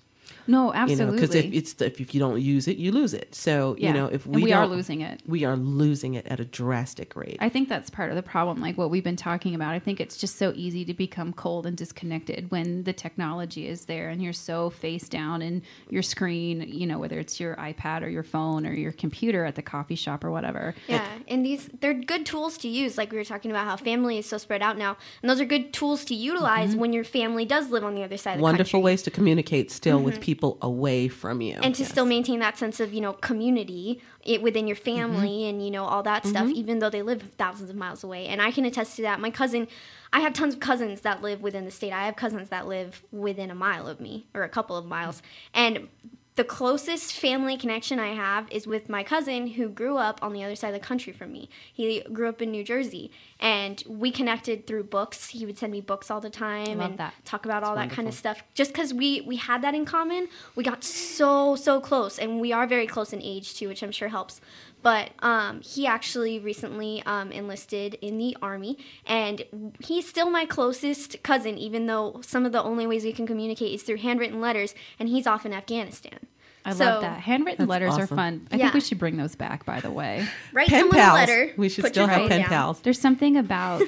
[0.47, 3.33] No, You know, because if it's if, if you don't use it, you lose it.
[3.35, 3.87] So Yeah.
[3.89, 5.21] you know, if And we we are losing it.
[5.27, 7.37] we are losing it at a drastic rate.
[7.39, 9.73] I think that's part of the problem, like what we've been talking about.
[9.73, 13.85] I think it's just so easy to become cold and disconnected when the technology is
[13.85, 18.01] there and you're so face down in your screen, you know, whether it's your iPad
[18.03, 20.73] or your phone or your computer at the coffee shop or whatever.
[20.87, 22.97] Yeah, and these they're good tools to use.
[22.97, 25.45] Like we were talking about how family is so spread out now, and those are
[25.45, 26.79] good tools to utilize Mhm.
[26.79, 28.85] when your family does live on the other side of the Wonderful country.
[28.85, 30.21] ways to communicate still with Mhm.
[30.31, 31.57] People away from you.
[31.61, 35.55] and to still maintain that sense of you know community it, within your family and
[35.65, 36.53] you know all that stuff Mhm.
[36.61, 38.21] even though they live thousands of miles away.
[38.31, 39.19] And i can attest to that.
[39.19, 39.67] My cousin
[40.13, 41.91] i have tons of cousins that live within the state.
[42.01, 45.21] I have cousins that live within a mile of me or a couple of miles.
[45.53, 45.87] And
[46.35, 50.43] the closest family connection I have is with my cousin who grew up on the
[50.43, 51.49] other side of the country from me.
[51.73, 55.29] He grew up in New Jersey, and we connected through books.
[55.29, 57.13] He would send me books all the time Love and that.
[57.25, 58.43] talk about all that kind of stuff.
[58.53, 62.53] Just because we we had that in common, we got so so close, and we
[62.53, 64.39] are very close in age too, which I'm sure helps.
[64.81, 69.43] But um, he actually recently um, enlisted in the army, and
[69.79, 73.73] he's still my closest cousin, even though some of the only ways we can communicate
[73.73, 76.19] is through handwritten letters, and he's off in Afghanistan.
[76.63, 77.19] I So- love that.
[77.21, 78.47] Handwritten That's letters are fun.
[78.51, 78.65] I Yeah.
[78.65, 80.25] think we should bring those back, by the way.
[80.53, 81.11] Write Pen someone pals.
[81.11, 81.53] a letter.
[81.57, 82.49] We should still have pen down.
[82.49, 82.79] pals.
[82.81, 83.81] There's something about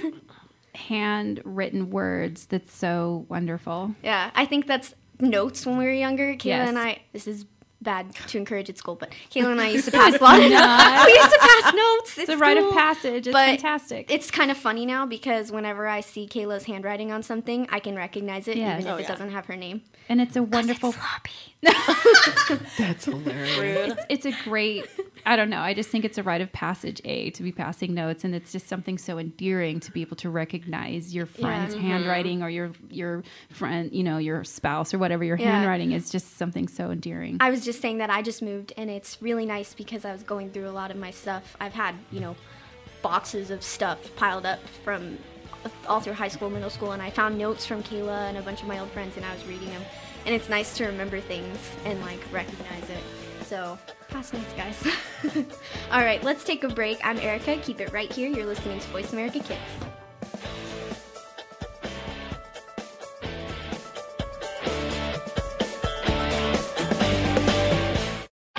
[0.76, 3.96] handwritten words that's so wonderful.
[4.04, 6.34] Yeah, I think that's notes when we were younger.
[6.34, 6.70] Kayla Yes.
[6.70, 7.00] and I.
[7.14, 7.46] This is
[7.84, 10.42] bad to encourage at school, but Kayla and I used to pass it's a lot.
[10.42, 11.06] Of, not.
[11.08, 12.18] we used to pass notes.
[12.18, 13.28] It's at a rite of passage.
[13.28, 14.10] It's but fantastic.
[14.10, 17.96] It's kind of funny now because whenever I see Kayla's handwriting on something, I can
[17.96, 18.80] recognize it Yes.
[18.82, 19.08] even if Oh, it yeah.
[19.10, 19.82] doesn't have her name.
[20.10, 20.92] and it's a wonderful.
[20.94, 21.32] Floppy.
[22.78, 23.94] That's hilarious.
[24.10, 24.86] It's, it's a great.
[25.26, 25.60] I don't know.
[25.62, 27.02] I just think it's a rite of passage.
[27.06, 30.30] A to be passing notes, and it's just something so endearing to be able to
[30.30, 31.80] recognize your friend's Mhm.
[31.82, 35.52] handwriting or your your friend, you know, your spouse or whatever your Yeah.
[35.52, 36.10] handwriting is.
[36.10, 37.38] Just something so endearing.
[37.40, 40.24] I was just saying that I just moved, and it's really nice because I was
[40.24, 41.56] going through a lot of my stuff.
[41.60, 42.36] I've had, you know,
[43.02, 45.18] boxes of stuff piled up from
[45.88, 48.62] all through high school, middle school, and I found notes from Kayla and a bunch
[48.62, 49.82] of my old friends, and I was reading them.
[50.26, 53.04] And it's nice to remember things and like recognize it.
[53.46, 53.78] So,
[54.10, 54.88] pass notes, guys.
[55.92, 57.00] All right, let's take a break.
[57.04, 57.58] I'm Erica.
[57.58, 58.30] Keep it right here.
[58.30, 59.60] You're listening to Voice America Kids.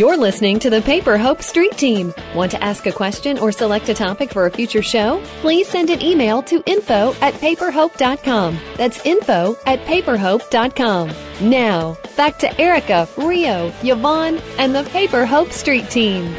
[0.00, 2.14] You're listening to the Paper Hope Street Team.
[2.34, 5.22] Want to ask a question or select a topic for a future show?
[5.42, 8.58] Please send an email to info at paperhope.com.
[8.78, 11.12] That's info at paperhope.com.
[11.42, 16.34] Now, back to Erica, Rio, Yvonne, and the Paper Hope Street Team.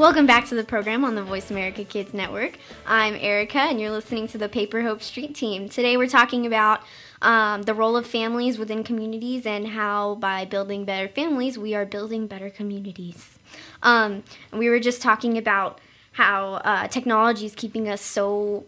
[0.00, 2.56] Welcome back to the program on the Voice America Kids Network.
[2.86, 5.68] I'm Erica, and you're listening to the Paper Hope Street Team.
[5.68, 6.80] Today, we're talking about
[7.20, 11.84] um, the role of families within communities and how, by building better families, we are
[11.84, 13.38] building better communities.
[13.82, 14.22] Um,
[14.54, 15.82] we were just talking about
[16.12, 18.64] how uh, technology is keeping us so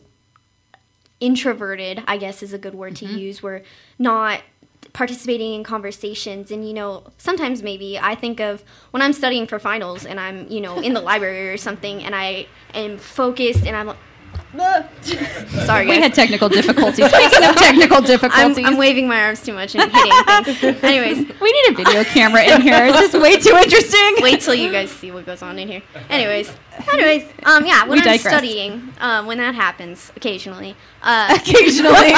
[1.19, 3.43] introverted, I guess is a good word to use.
[3.43, 3.63] We're
[3.99, 4.43] not
[4.93, 9.59] participating in conversations and you know sometimes maybe i think of when i'm studying for
[9.59, 13.75] finals and i'm you know in the library or something and i am focused and
[13.77, 13.97] i'm like
[15.65, 16.03] Sorry, We guys.
[16.03, 17.07] had technical difficulties.
[17.11, 18.59] Speaking of technical difficulties.
[18.59, 20.83] I'm, I'm waving my arms too much and hitting things.
[20.85, 22.85] Anyways, we need a video camera in here.
[22.87, 24.17] It's just way too interesting.
[24.21, 25.83] Wait till you guys see what goes on in here.
[26.11, 26.51] Anyways,
[26.93, 28.21] anyways, um, yeah, when We I'm digress.
[28.23, 32.13] studying, um, when that happens occasionally, uh, Occasionally.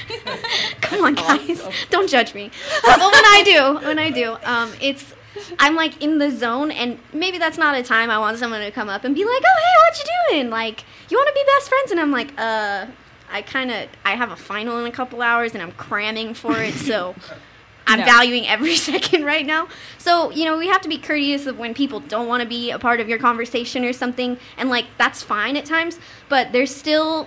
[0.80, 2.50] Come on, guys, don't judge me.
[2.84, 5.14] But when I do, when I do, um, it's
[5.58, 8.70] I'm like in the zone, and maybe that's not a time I want someone to
[8.70, 10.50] come up and be like, "Oh, hey, what you doing?
[10.50, 12.86] Like, you want to be best friends?" And I'm like, "Uh,
[13.30, 16.56] I kind of I have a final in a couple hours, and I'm cramming for
[16.60, 17.14] it, so."
[17.84, 18.04] I'm No.
[18.04, 19.66] valuing every second right now.
[19.98, 22.70] So, you know, we have to be courteous of when people don't want to be
[22.70, 24.38] a part of your conversation or something.
[24.56, 25.98] And, like, that's fine at times.
[26.28, 27.26] But there's still,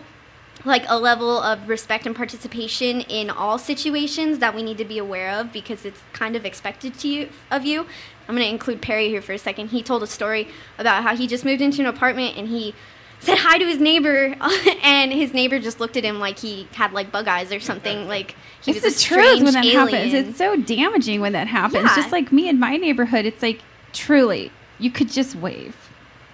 [0.65, 4.97] like, a level of respect and participation in all situations that we need to be
[4.97, 7.85] aware of because it's kind of expected to you, of you.
[8.27, 9.69] I'm going to include Perry here for a second.
[9.69, 10.47] He told a story
[10.77, 12.73] about how he just moved into an apartment and he
[13.19, 14.35] said hi to his neighbor
[14.83, 18.07] and his neighbor just looked at him like he had like bug eyes or something
[18.09, 19.89] like he it's was the a truth when that alien.
[19.89, 20.13] happens.
[20.13, 21.85] It's so damaging when that happens.
[21.85, 21.95] Yeah.
[21.95, 23.61] Just like me in my neighborhood, it's like
[23.93, 25.75] truly, you could just wave.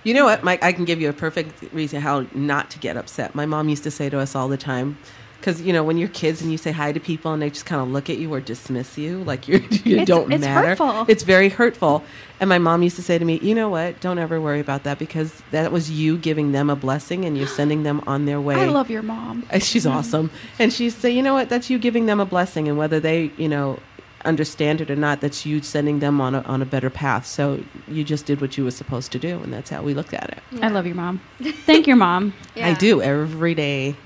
[0.03, 0.63] You know what, Mike?
[0.63, 3.35] I can give you a perfect reason how not to get upset.
[3.35, 4.97] My mom used to say to us all the time,
[5.39, 7.65] because you know when you're kids and you say hi to people and they just
[7.65, 10.35] kind of look at you or dismiss you like you're, you It's- don't matter.
[10.35, 10.67] it's matter.
[10.69, 11.05] hurtful.
[11.07, 12.03] It's very hurtful.
[12.39, 13.99] And my mom used to say to me, "You know what?
[14.01, 17.47] Don't ever worry about that because that was you giving them a blessing and you're
[17.59, 19.45] sending them on their way." I love your mom.
[19.51, 20.31] Uh, She's awesome.
[20.57, 22.67] And she'd say, you know what, that's you giving them a blessing.
[22.67, 23.79] And whether they, you know,
[24.25, 27.25] understand it or not, that's you sending them on a, on a better path.
[27.25, 29.39] So you just did what you were supposed to do.
[29.39, 30.61] And that's how we looked at it.
[30.61, 31.21] I love your mom.
[31.41, 32.33] Thank your mom.
[32.55, 33.95] I do every day.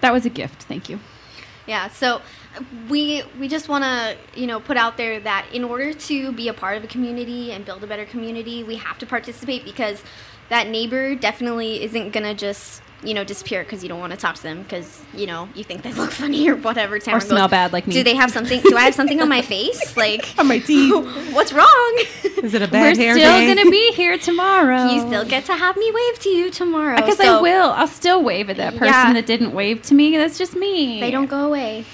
[0.00, 0.64] That was a gift.
[0.64, 1.00] Thank you.
[1.66, 2.22] Yeah, so
[2.88, 6.48] we we just want to you know put out there that in order to be
[6.48, 10.02] a part of a community and build a better community, we have to participate because
[10.48, 14.34] that neighbor definitely isn't gonna just you know disappear because you don't want to talk
[14.34, 16.98] to them because you know you think they look funny or whatever.
[16.98, 17.94] Tamara smell goes, bad like me.
[17.94, 18.60] Do they have something?
[18.62, 19.96] Do I have something on my face?
[19.96, 20.92] Like on my teeth?
[21.32, 21.98] What's wrong?
[22.42, 23.46] Is it a bad We're hair still day?
[23.54, 24.84] gonna be here tomorrow.
[24.92, 26.96] You still get to have me wave to you tomorrow.
[26.96, 27.70] because I will.
[27.70, 29.12] I'll still wave at that person Yeah.
[29.14, 30.16] that didn't wave to me.
[30.16, 31.00] That's just me.
[31.00, 31.84] They don't go away.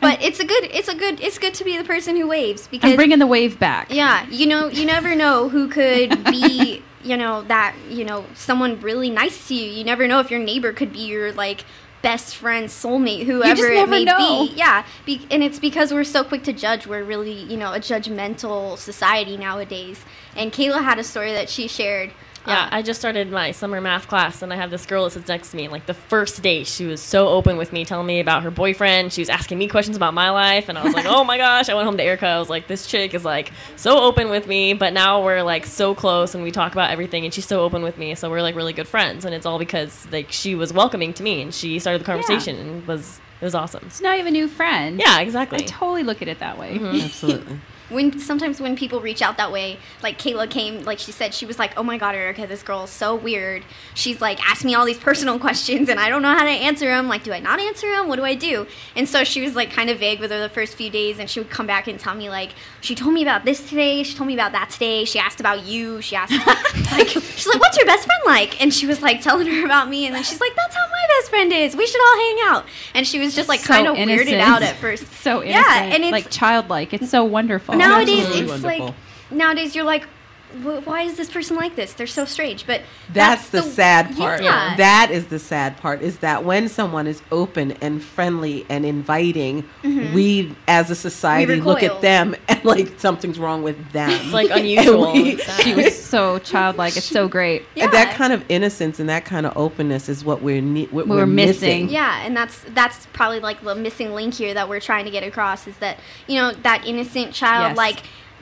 [0.00, 0.64] but it's a good.
[0.64, 1.20] It's a good.
[1.20, 3.90] It's good to be the person who waves because I'm bringing the wave back.
[3.90, 8.80] Yeah, you know, you never know who could be, you know, that, you know, someone
[8.80, 9.66] really nice to you.
[9.66, 11.64] You never know if your neighbor could be your like
[12.02, 14.18] best friend, soulmate, whoever it may know.
[14.46, 14.52] be.
[14.54, 16.86] Yeah, be- and it's because we're so quick to judge.
[16.86, 20.04] We're really, you know, a judgmental society nowadays.
[20.36, 22.12] And Kayla had a story that she shared.
[22.46, 25.28] Yeah, I just started my summer math class, and I have this girl that sits
[25.28, 25.68] next to me.
[25.68, 29.12] Like the first day, she was so open with me, telling me about her boyfriend.
[29.12, 31.68] She was asking me questions about my life, and I was like, "Oh my gosh!"
[31.68, 32.26] I went home to Erica.
[32.26, 35.66] I was like, "This chick is like so open with me." But now we're like
[35.66, 38.14] so close, and we talk about everything, and she's so open with me.
[38.14, 41.22] So we're like really good friends, and it's all because like she was welcoming to
[41.22, 43.90] me, and she started the conversation, and was it was awesome.
[43.90, 44.98] So now you have a new friend.
[44.98, 45.60] Yeah, exactly.
[45.60, 46.78] I totally look at it that way.
[46.78, 47.00] Mm-hmm.
[47.04, 47.58] Absolutely.
[47.90, 51.44] When sometimes when people reach out that way, like Kayla came, like she said, she
[51.44, 53.62] was like, "Oh my God, Erica, this girl is so weird.
[53.94, 56.86] She's like asked me all these personal questions, and I don't know how to answer
[56.86, 57.08] them.
[57.08, 58.08] Like, do I not answer them?
[58.08, 58.66] What do I do?"
[58.96, 61.28] And so she was like kind of vague with her the first few days, and
[61.28, 64.02] she would come back and tell me like, "She told me about this today.
[64.02, 65.04] She told me about that today.
[65.04, 66.00] She asked about you.
[66.00, 66.32] She asked
[66.92, 69.88] like, she's like, what's your best friend like?" And she was like telling her about
[69.88, 71.76] me, and then she's like, "That's how my best friend is.
[71.76, 74.62] We should all hang out." And she was just like So kind of weirded out
[74.62, 75.06] at first.
[75.12, 75.66] So innocent.
[75.66, 76.94] Yeah, and it's like childlike.
[76.94, 77.73] It's so wonderful.
[77.78, 78.94] Nowadays it's like
[79.30, 80.23] nowadays you're like "Wh-
[80.62, 84.42] why is this person like this they're so strange but That's, the, sad part.
[84.42, 84.76] yeah.
[84.76, 89.62] That is the sad part is that when someone is open and friendly and inviting,
[89.82, 90.14] mm-hmm.
[90.14, 94.10] we as a society look at them and like something's wrong with them.
[94.10, 95.12] It's like unusual.
[95.12, 96.96] we- She was so childlike.
[96.96, 97.64] It's so great.
[97.74, 97.88] yeah.
[97.88, 101.16] That kind of innocence and that kind of openness is what we're ne- what We're
[101.18, 101.84] we're, missing.
[101.84, 101.88] missing.
[101.90, 105.22] yeah and that's that's probably like the missing link here that we're trying to get
[105.22, 107.76] across is that you know that innocent child Yes.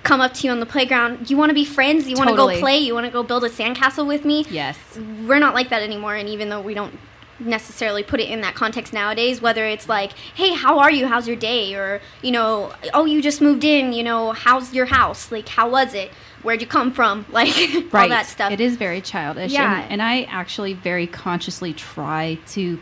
[0.02, 1.30] Come up to you on the playground.
[1.30, 3.44] You want to be friends you want to go play you want to go build
[3.44, 4.44] a sandcastle with me.
[4.50, 4.78] Yes.
[5.26, 6.98] we're not like that anymore and even though we don't
[7.38, 11.06] necessarily put it in that context nowadays whether it's like hey how are you?
[11.06, 11.74] How's your day?
[11.74, 15.30] or you know oh you just moved in you know how's your house?
[15.32, 16.10] Like how was it?
[16.42, 17.24] Where'd you come from?
[17.32, 17.54] Like
[17.94, 18.52] all that stuff.
[18.52, 19.52] It is very childish.
[19.52, 19.82] Yeah.
[19.82, 22.78] And, and I actually very consciously try to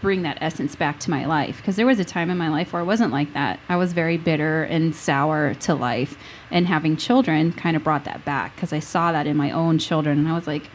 [0.00, 2.72] bring that essence back to my life because there was a time in my life
[2.72, 3.58] where I wasn't like that.
[3.68, 6.16] I was very bitter and sour to life,
[6.50, 9.78] and having children kind of brought that back because I saw that in my own
[9.78, 10.70] children, and I was like,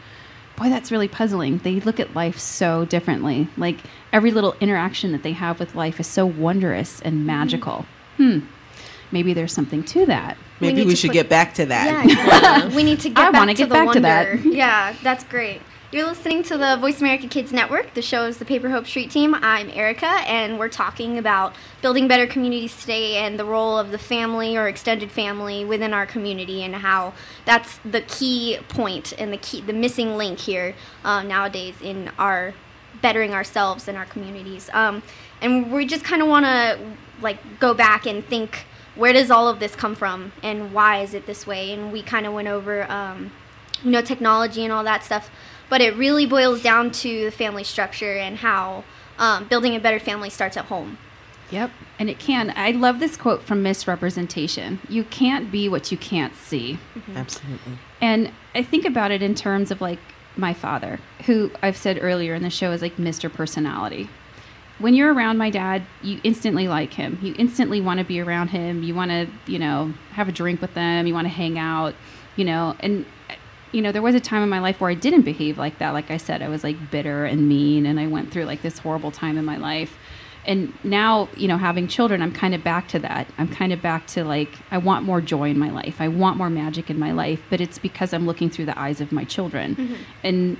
[0.56, 1.58] boy, that's really puzzling.
[1.58, 3.48] They look at life so differently.
[3.56, 3.78] Like
[4.12, 7.86] every little interaction that they have with life is so wondrous and magical.
[8.16, 8.40] Hmm.
[9.10, 10.36] Maybe there's something to that.
[10.60, 11.86] Maybe need we, should put- get back to that.
[11.86, 12.76] Yeah, exactly.
[12.76, 14.44] we need to get I back wanna get the back to that.
[14.44, 15.60] yeah, that's great.
[15.94, 17.94] You're listening to the Voice America Kids Network.
[17.94, 19.32] The show is the Paper Hope Street Team.
[19.32, 23.98] I'm Erica, and we're talking about building better communities today and the role of the
[23.98, 29.36] family or extended family within our community and how that's the key point and the
[29.36, 32.54] key, the missing link here uh, nowadays in our
[33.00, 34.68] bettering ourselves and our communities.
[34.72, 35.00] Um,
[35.40, 36.76] and we just kind of want to
[37.20, 41.14] like go back and think where does all of this come from and why is
[41.14, 41.72] it this way?
[41.72, 43.30] And we kind of went over um,
[43.84, 45.30] you know technology and all that stuff,
[45.74, 48.84] but it really boils down to the family structure and how
[49.18, 50.96] um, building a better family starts at home.
[51.50, 51.72] Yep.
[51.98, 52.52] And it can.
[52.54, 54.78] I love this quote from Miss Representation.
[54.88, 56.78] You can't be what you can't see.
[57.16, 57.72] Absolutely.
[58.00, 59.98] And I think about it in terms of like
[60.36, 63.28] my father, who I've said earlier in the show is like Mr.
[63.28, 64.08] Personality.
[64.78, 67.18] When you're around my dad, you instantly like him.
[67.20, 68.84] You instantly want to be around him.
[68.84, 71.08] You want to, you know, have a drink with them.
[71.08, 71.96] You want to hang out,
[72.36, 72.76] you know.
[72.78, 73.06] And,
[73.74, 75.90] you know, there was a time in my life where I didn't behave like that.
[75.90, 78.78] Like I said, I was like bitter and mean, and I went through like this
[78.78, 79.98] horrible time in my life.
[80.46, 83.26] And now, you know, having children, I'm kind of back to that.
[83.36, 86.00] I'm kind of back to like, I want more joy in my life.
[86.00, 89.00] I want more magic in my life, but it's because I'm looking through the eyes
[89.00, 89.74] of my children.
[89.74, 89.94] Mm-hmm.
[90.22, 90.56] And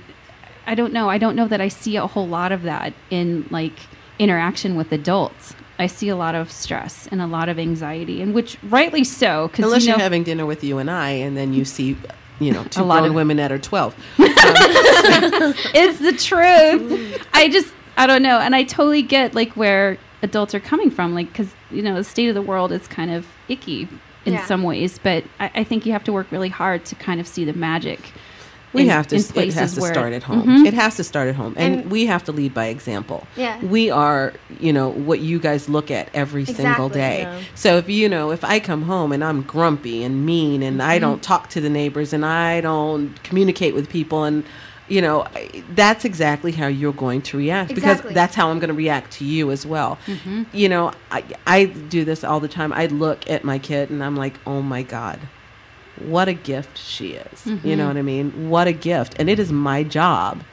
[0.67, 1.09] I don't know.
[1.09, 3.79] I don't know that I see a whole lot of that in like
[4.19, 5.53] interaction with adults.
[5.77, 9.47] I see a lot of stress and a lot of anxiety, and which rightly so.
[9.47, 11.95] Because Unless you know, are having dinner with you and I, and then you mm-hmm.
[11.95, 11.97] see,
[12.39, 13.95] you know, two A lot grown of- women that are 12.
[14.45, 17.25] Um, it's the truth.
[17.33, 18.37] I just, I don't know.
[18.39, 21.15] And I totally get like where adults are coming from.
[21.15, 23.87] Like, because, you know, the state of the world is kind of icky
[24.25, 24.45] in Yeah.
[24.45, 24.99] some ways.
[25.01, 27.53] But I, I think you have to work really hard to kind of see the
[27.53, 28.11] magic.
[28.75, 29.15] We in- have to.
[29.15, 30.43] It has to where- start at home.
[30.43, 30.65] Mhm.
[30.67, 33.25] It has to start at home, and, And- we have to lead by example.
[33.35, 33.57] Yeah.
[33.63, 34.33] we are.
[34.59, 37.21] You know what you guys look at every single day.
[37.21, 37.39] yeah.
[37.55, 40.99] So if you know if I come home and I'm grumpy and mean and I
[40.99, 44.43] don't talk to the neighbors and I don't communicate with people and
[44.87, 45.25] you know
[45.73, 48.03] that's exactly how you're going to react Exactly.
[48.03, 49.97] because that's how I'm going to react to you as well.
[50.53, 52.71] You know I I do this all the time.
[52.71, 55.19] I look at my kid and I'm like, oh my god
[55.99, 57.45] what a gift she is.
[57.45, 57.87] You know mm-hmm.
[57.87, 58.49] what I mean?
[58.49, 59.15] What a gift.
[59.17, 60.43] And it is my job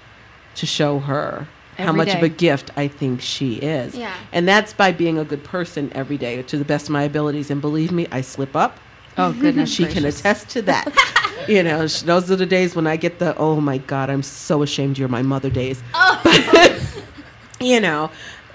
[0.55, 3.95] to show her how Every much of a gift I think she is.
[3.95, 4.15] Yeah.
[4.33, 7.51] And that's by being a good person every day to the best of my abilities.
[7.51, 8.79] And believe me, I slip up.
[9.19, 9.73] Oh, goodness.
[9.73, 10.93] She can attest to that.
[11.49, 14.63] you know, those are the days when I get the, oh my God, I'm so
[14.63, 15.83] ashamed you're my mother days.
[15.95, 16.83] Oh.
[17.61, 18.11] you know.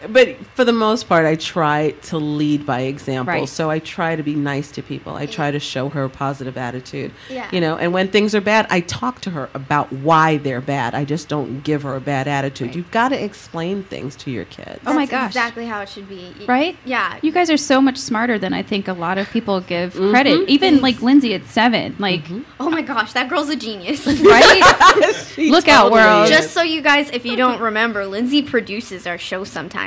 [0.10, 3.34] But for the most part, I try to lead by example.
[3.34, 3.50] Right.
[3.50, 5.16] So I try to be nice to people.
[5.16, 7.12] I try to show her a positive attitude.
[7.30, 7.50] Yeah.
[7.52, 10.94] You know, and when things are bad, I talk to her about why they're bad.
[10.94, 12.76] I just don't give her a bad attitude.
[12.76, 14.80] You've got to explain things to your kids.
[14.86, 15.28] Oh my gosh.
[15.32, 16.32] Exactly how it should be.
[16.48, 16.78] Right?
[16.86, 17.18] Yeah.
[17.22, 20.10] You guys are so much smarter than I think a lot of people give Mm-hmm.
[20.12, 20.50] credit.
[20.50, 21.96] Even like Lindsay at seven.
[21.98, 22.22] Like,
[22.60, 24.06] Oh my gosh, that girl's a genius.
[24.22, 25.34] right?
[25.38, 26.28] Look out, world.
[26.28, 29.87] Just so you guys, if you don't remember, Lindsay produces our show sometimes.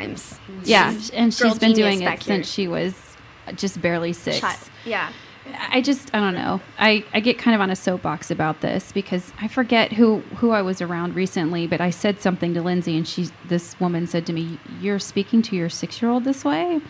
[0.65, 0.93] Yeah.
[0.93, 2.21] She's And she's been doing it here.
[2.21, 2.95] since she was
[3.55, 4.41] just barely six.
[4.41, 4.71] Child.
[4.85, 5.13] Yeah.
[5.71, 6.61] I just I don't know.
[6.79, 10.51] I, I get kind of on a soapbox about this because I forget who who
[10.51, 14.27] I was around recently, but I said something to Lindsay and she this woman said
[14.27, 16.81] to me, "You're speaking to your 6-year-old this way?"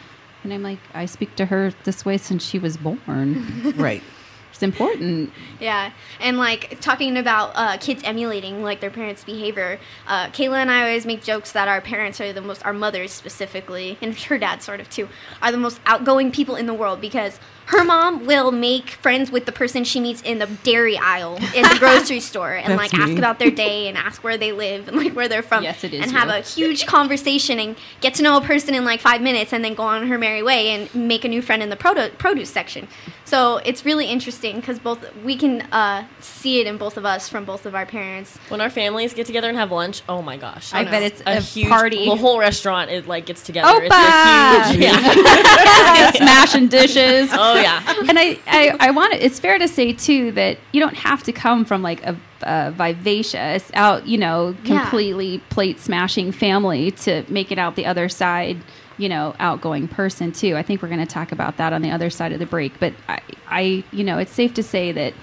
[0.43, 4.03] And I'm like, "I speak to her this way since she was born." right.
[4.61, 5.33] It's important.
[5.59, 5.91] Yeah,
[6.21, 9.81] and like talking about uh, kids emulating like their parents' behavior.
[10.07, 13.11] Uh, Kayla and I always make jokes that our parents are the most, our mothers
[13.11, 15.09] specifically, and her dad sort of too,
[15.41, 17.41] are the most outgoing people in the world because
[17.71, 21.63] her mom will make friends with the person she meets in the dairy aisle in
[21.63, 23.19] the grocery store and like ask me.
[23.19, 25.63] about their day and ask where they live and like where they're from.
[25.63, 28.85] Yes, it is And have a huge conversation and get to know a person in
[28.85, 31.63] like five minutes and then go on her merry way and make a new friend
[31.63, 32.89] in the produ- produce section.
[33.31, 37.29] So it's really interesting because both we can uh, see it in both of us
[37.29, 38.37] from both of our parents.
[38.49, 40.75] When our families get together and have lunch, oh my gosh!
[40.75, 42.07] I bet it's a, a huge party.
[42.07, 43.69] The whole restaurant it like gets together.
[43.69, 43.87] Opa!
[43.87, 46.11] It's a huge, yeah.
[46.17, 47.31] Smashing dishes.
[47.43, 47.83] Oh yeah.
[48.09, 51.23] And I, I, I want to, it's fair to say too that you don't have
[51.23, 54.81] to come from like a, a vivacious out, you know, Yeah.
[54.83, 58.59] completely plate smashing family to make it out the other side,
[59.01, 60.57] you know, outgoing person too.
[60.57, 62.79] I think we're going to talk about that on the other side of the break.
[62.79, 65.15] But I, I, you know, it's safe to say that,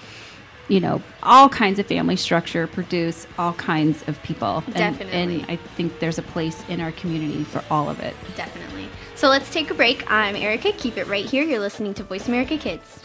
[0.66, 4.64] you know, all kinds of family structure produce all kinds of people.
[4.66, 5.42] And, Definitely.
[5.42, 8.16] And I think there's a place in our community for all of it.
[8.36, 8.88] Definitely.
[9.14, 10.10] So let's take a break.
[10.10, 10.72] I'm Erica.
[10.72, 11.44] Keep it right here.
[11.44, 13.04] You're listening to Voice America Kids.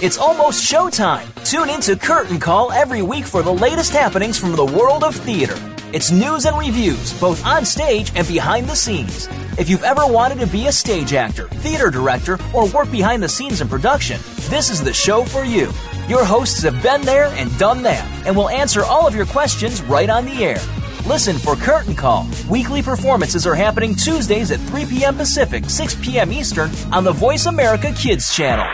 [0.00, 1.26] It's almost showtime.
[1.44, 5.56] Tune into Curtain Call every week for the latest happenings from the world of theater.
[5.92, 9.28] It's news and reviews, both on stage and behind the scenes.
[9.58, 13.28] If you've ever wanted to be a stage actor, theater director, or work behind the
[13.28, 15.72] scenes in production, this is the show for you.
[16.08, 19.82] Your hosts have been there and done that, and will answer all of your questions
[19.82, 20.60] right on the air.
[21.08, 22.24] Listen for Curtain Call.
[22.48, 25.16] Weekly performances are happening Tuesdays at 3 p.m.
[25.16, 26.32] Pacific, 6 p.m.
[26.32, 28.68] Eastern on the Voice America Kids channel.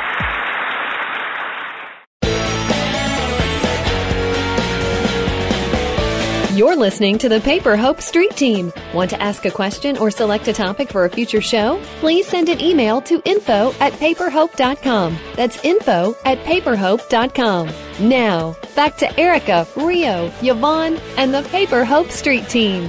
[6.54, 8.72] You're listening to the Paper Hope Street Team.
[8.92, 11.80] Want to ask a question or select a topic for a future show?
[11.98, 15.18] Please send an email to info at paperhope.com.
[15.34, 17.70] That's info at paperhope.com.
[18.08, 22.84] Now, back to Erica, Rio, Yvonne, and the Paper Hope Street Team.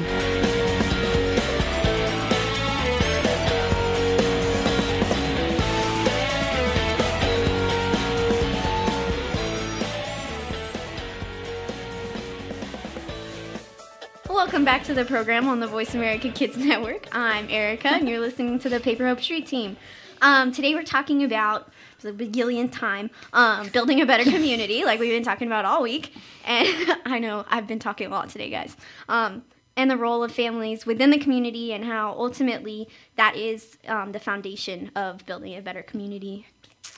[14.65, 17.07] Welcome back to the program on the Voice America Kids Network.
[17.15, 19.77] I'm Erica, and you're listening to the Paper Hope Street Team.
[20.23, 25.11] Um, today we're talking about the begillion time um, building a better community, like we've
[25.11, 26.15] been talking about all week.
[26.45, 26.67] And
[27.05, 28.75] I know I've been talking a lot today, guys.
[29.07, 29.43] Um,
[29.77, 34.19] and the role of families within the community, and how ultimately that is um, the
[34.19, 36.47] foundation of building a better community.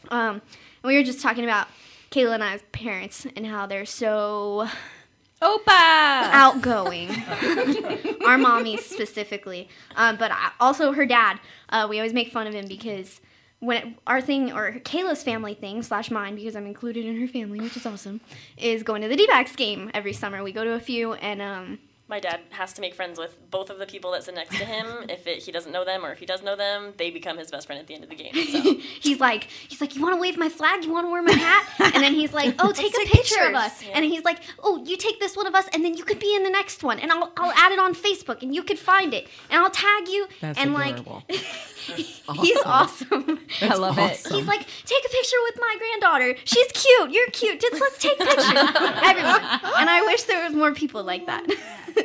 [0.08, 1.68] Um, and we were just talking about
[2.12, 4.70] Kayla and I's parents and how they're so
[5.42, 5.68] Opa!
[6.32, 7.10] outgoing.
[8.26, 11.40] Our mommy specifically, um, but I, also her dad.
[11.70, 13.22] Uh, we always make fun of him because
[13.60, 17.28] when it, our thing or Kayla's family thing slash mine because I'm included in her
[17.28, 18.22] family, which is awesome,
[18.56, 20.44] is going to the D-backs game every summer.
[20.44, 21.80] We go to a few and um,
[22.10, 24.64] my dad has to make friends with both of the people that sit next to
[24.64, 24.86] him.
[25.10, 27.52] if it, he doesn't know them, or if he does know them, they become his
[27.52, 28.34] best friend at the end of the game.
[28.34, 28.62] So
[29.02, 30.86] he's like, he's like, you want to wave my flag?
[30.86, 31.66] You want to wear my hat?
[31.98, 33.56] And then he's like, oh, take a take picture of pictures.
[33.56, 33.84] us.
[33.94, 36.36] And he's like, oh, you take this one of us, and then you could be
[36.36, 39.14] in the next one, and I'll I'll add it on Facebook, and you could find
[39.14, 40.28] it, and I'll tag you.
[40.42, 41.24] That's and adorable.
[41.28, 41.40] like,
[42.40, 43.40] he's awesome.
[43.62, 44.18] I love it.
[44.30, 46.36] He's like, take a picture with my granddaughter.
[46.44, 47.12] She's cute.
[47.12, 47.60] You're cute.
[47.60, 48.46] Just let's take pictures.
[48.46, 49.42] Everyone.
[49.80, 51.46] And I wish there was more people like that.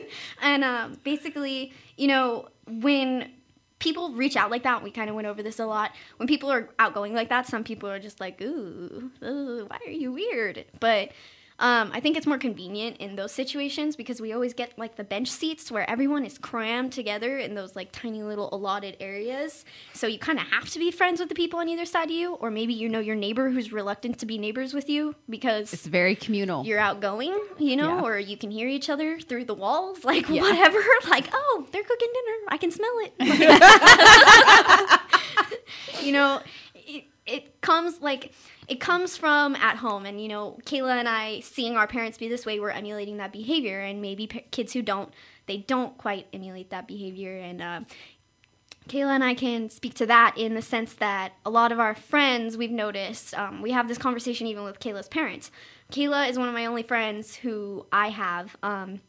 [0.42, 3.30] and um, basically, you know, when
[3.78, 5.92] people reach out like that, we kind of went over this a lot.
[6.18, 9.90] When people are outgoing like that, some people are just like, ooh, ooh why are
[9.90, 10.64] you weird?
[10.78, 11.10] But
[11.58, 15.04] um, I think it's more convenient in those situations because we always get like the
[15.04, 19.64] bench seats where everyone is crammed together in those like tiny little allotted areas.
[19.92, 22.10] So you kind of have to be friends with the people on either side of
[22.16, 25.72] you, or maybe you know your neighbor who's reluctant to be neighbors with you because
[25.72, 26.64] It's very communal.
[26.64, 28.02] you're outgoing, you know, Yeah.
[28.02, 30.42] or you can hear each other through the walls, like Yeah.
[30.42, 30.78] whatever.
[31.08, 32.36] Like, oh, they're cooking dinner.
[32.48, 33.12] I can smell it.
[36.02, 36.40] you know,
[36.74, 38.32] it, it comes like
[38.68, 42.28] it comes from at home, and you know, Kayla and I seeing our parents be
[42.28, 45.12] this way, we're emulating that behavior, and maybe pa- kids who don't,
[45.46, 47.62] they don't quite emulate that behavior, and.
[47.62, 47.80] Uh,
[48.88, 51.94] Kayla and I can speak to that in the sense that a lot of our
[51.94, 55.52] friends we've noticed, um, we have this conversation even with Kayla's parents.
[55.92, 58.56] Kayla is one of my only friends who I have.
[58.60, 59.00] Um,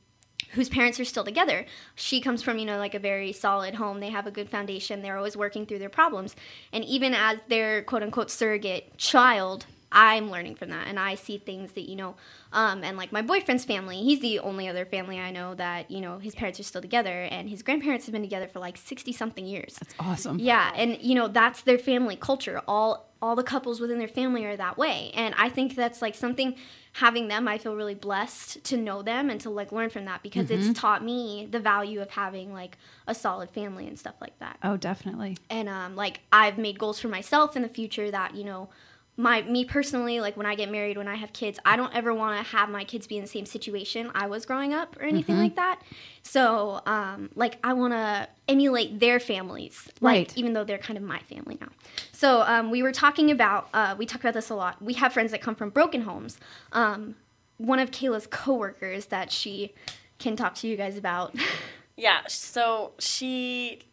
[0.54, 1.66] whose parents are still together.
[1.96, 4.00] She comes from, you know, like a very solid home.
[4.00, 5.02] They have a good foundation.
[5.02, 6.36] They're always working through their problems.
[6.72, 10.88] And even as their quote unquote surrogate child, I'm learning from that.
[10.88, 12.16] And I see things that, you know,
[12.52, 16.02] um, and like my boyfriend's family, he's the only other family I know that, you
[16.02, 19.14] know, his parents are still together and his grandparents have been together for like 60
[19.14, 19.78] something years.
[19.80, 20.40] That's awesome.
[20.40, 22.62] Yeah, and you know that's their family culture.
[22.68, 26.16] All all the couples within their family are that way, and I think that's like
[26.16, 26.56] something.
[26.98, 30.22] Having them, I feel really blessed to know them and to like learn from that
[30.22, 30.70] because Mhm.
[30.70, 32.78] it's taught me the value of having like
[33.08, 34.58] a solid family and stuff like that.
[34.62, 35.38] Oh, definitely.
[35.50, 38.70] And um, like I've made goals for myself in the future that you know
[39.16, 42.14] my me personally like when I get married when I have kids I don't ever
[42.14, 45.04] want to have my kids be in the same situation I was growing up or
[45.04, 45.40] anything Mhm.
[45.44, 45.82] like that.
[46.24, 50.34] So um like I want to emulate their families like Right.
[50.38, 51.70] even though they're kind of my family now.
[52.12, 54.82] So um we were talking about uh we talk about this a lot.
[54.82, 56.40] We have friends that come from broken homes.
[56.72, 57.16] Um
[57.58, 59.74] one of Kayla's coworkers that she
[60.18, 61.36] can talk to you guys about.
[61.96, 63.84] Yeah, so she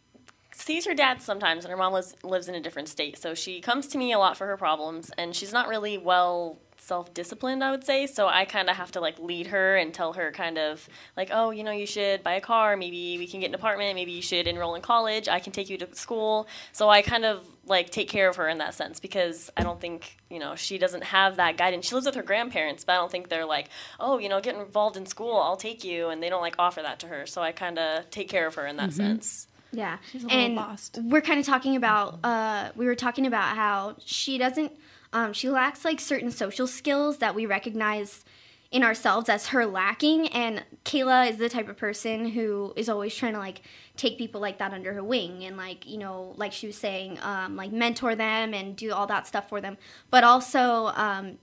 [0.60, 3.18] sees her dad sometimes, and her mom lives, lives in a different state.
[3.18, 6.58] So she comes to me a lot for her problems, and she's not really well
[6.76, 8.06] self disciplined, I would say.
[8.06, 11.28] So I kind of have to like lead her and tell her kind of like,
[11.30, 12.76] oh, you know, you should buy a car.
[12.76, 13.94] Maybe we can get an apartment.
[13.94, 15.28] Maybe you should enroll in college.
[15.28, 16.48] I can take you to school.
[16.72, 19.80] So I kind of like take care of her in that sense because I don't
[19.80, 21.86] think you know she doesn't have that guidance.
[21.86, 23.68] She lives with her grandparents, but I don't think they're like,
[24.00, 25.36] oh, you know, get involved in school.
[25.36, 27.26] I'll take you, and they don't like offer that to her.
[27.26, 28.94] So I kind of take care of her in that Mhm.
[28.94, 29.46] sense.
[29.72, 30.98] Yeah, She's a little and lost.
[31.02, 32.18] we're kind of talking about.
[32.24, 34.72] Uh, we were talking about how she doesn't.
[35.12, 38.24] Um, she lacks like certain social skills that we recognize
[38.70, 40.28] in ourselves as her lacking.
[40.28, 43.62] And Kayla is the type of person who is always trying to like
[43.96, 47.18] take people like that under her wing and like you know like she was saying
[47.22, 49.76] um, like mentor them and do all that stuff for them.
[50.10, 51.38] But also um,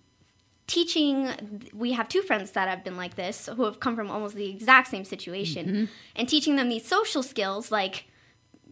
[0.68, 4.36] teaching we have two friends that have been like this who have come from almost
[4.36, 5.90] the exact same situation Mhm.
[6.16, 8.06] and teaching them these social skills like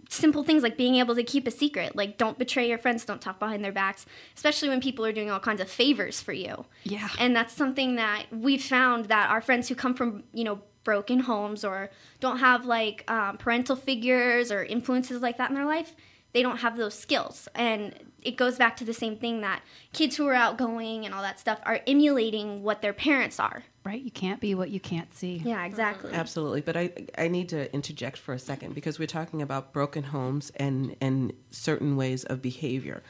[0.09, 3.21] simple things like being able to keep a secret like don't betray your friends don't
[3.21, 6.65] talk behind their backs especially when people are doing all kinds of favors for you
[6.83, 7.07] Yeah.
[7.19, 11.19] and that's something that we've found that our friends who come from you know broken
[11.21, 11.89] homes or
[12.19, 15.95] don't have like um, parental figures or influences like that in their life
[16.33, 17.93] they don't have those skills and
[18.25, 19.61] it goes back to the same thing that
[19.93, 24.01] kids who are outgoing and all that stuff are emulating what their parents are Right?
[24.01, 25.41] You can't be what you can't see.
[25.45, 29.41] yeah exactly Absolutely, but I I need to interject for a second because we're talking
[29.43, 33.03] about broken homes and and certain ways of behavior.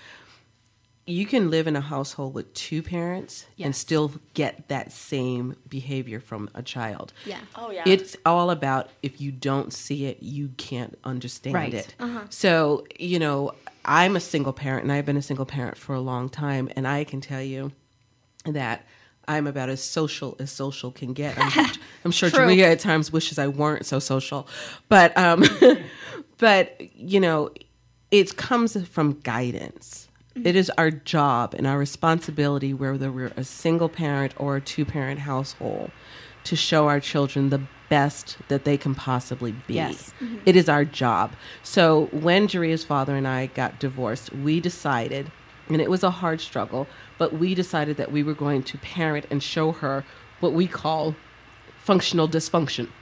[1.08, 6.20] You can live in a household with two parents and still get that same behavior
[6.20, 7.14] from a child.
[7.28, 7.38] Yeah.
[7.56, 7.84] Oh yeah.
[7.86, 11.74] It's all about if you don't see it, you can't understand Right.
[11.76, 11.94] it.
[12.00, 12.22] Uh-huh.
[12.32, 13.54] So, you know,
[13.86, 16.88] I'm a single parent and I've been a single parent for a long time, and
[16.88, 17.72] I can tell you
[18.46, 18.86] that
[19.28, 21.36] I'm about as social as social can get.
[21.38, 21.72] I'm,
[22.06, 22.46] I'm sure True.
[22.46, 24.48] Julia at times wishes I weren't so social,
[24.90, 25.44] but um,
[26.38, 27.52] but you know,
[28.12, 30.08] it comes from guidance.
[30.44, 34.84] It is our job and our responsibility, whether we're a single parent or a two
[34.84, 35.92] parent household,
[36.44, 39.76] to show our children the best that they can possibly be.
[39.76, 40.14] Yes.
[40.46, 41.34] It is our job.
[41.64, 45.32] So when Jaria's father and I got divorced, we decided,
[45.70, 49.26] and it was a hard struggle, but we decided that we were going to parent
[49.30, 50.04] and show her
[50.40, 51.16] what we call
[51.80, 52.90] functional dysfunction.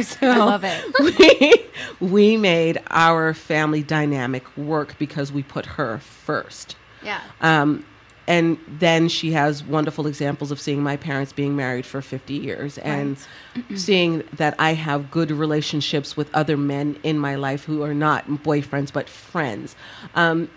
[0.00, 1.66] So I love it.
[2.00, 6.76] We, we made our family dynamic work because we put her first.
[7.02, 7.20] Yeah.
[7.40, 7.84] Um,
[8.28, 12.76] and then she has wonderful examples of seeing my parents being married for 50 years
[12.78, 13.16] and
[13.74, 18.26] seeing that I have good relationships with other men in my life who are not
[18.28, 19.74] boyfriends but friends.
[20.14, 20.50] Um,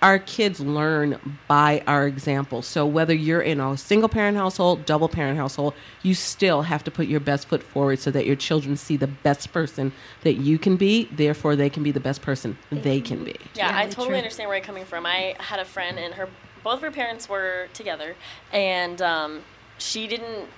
[0.00, 2.62] our kids learn by our example.
[2.62, 6.90] So whether you're in a single parent household, double parent household, you still have to
[6.90, 10.58] put your best foot forward so that your children see the best person that you
[10.58, 13.36] can be, therefore they can be the best person they can be.
[13.54, 15.04] Yeah, I totally understand where you're coming from.
[15.04, 16.28] I had a friend, and her
[16.62, 18.16] both of her parents were together,
[18.52, 19.42] and um,
[19.78, 20.48] she didn't.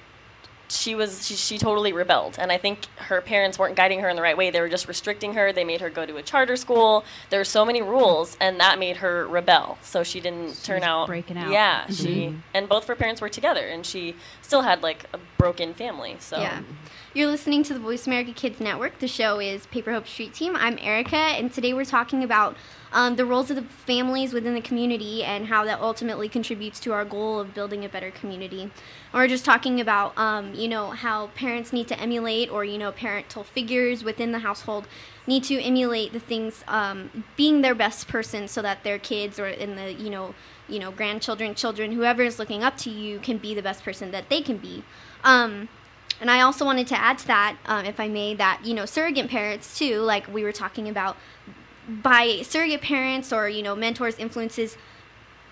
[0.73, 4.15] She was she, she totally rebelled, and I think her parents weren't guiding her in
[4.15, 4.51] the right way.
[4.51, 5.53] They were just restricting her.
[5.53, 7.05] They made her go to a charter school.
[7.29, 9.79] There were so many rules, and that made her rebel.
[9.83, 11.51] So she didn't turn was out breaking out.
[11.51, 12.43] Yeah, she Mhm.
[12.55, 16.17] and both of her parents were together, and she still had like a broken family.
[16.21, 16.61] So Yeah.
[17.15, 19.01] You're listening to the Voice America Kids Network.
[19.01, 20.55] The show is Paper Hope Street Team.
[20.55, 22.57] I'm Erica, and today we're talking about
[22.93, 26.93] um, the roles of the families within the community and how that ultimately contributes to
[26.93, 28.71] our goal of building a better community.
[29.13, 32.93] We're just talking about, um, you know, how parents need to emulate, or you know,
[32.93, 34.87] parental figures within the household
[35.27, 39.47] need to emulate the things, um, being their best person, so that their kids or
[39.47, 40.35] in the, you know,
[40.69, 44.11] you know, grandchildren, children, whoever is looking up to you, can be the best person
[44.11, 44.83] that they can be.
[45.25, 45.69] Um,
[46.21, 48.85] and I also wanted to add to that, um, if I may, that you know
[48.85, 51.17] surrogate parents too, like we were talking about,
[52.03, 54.77] by surrogate parents or you know mentors, influences,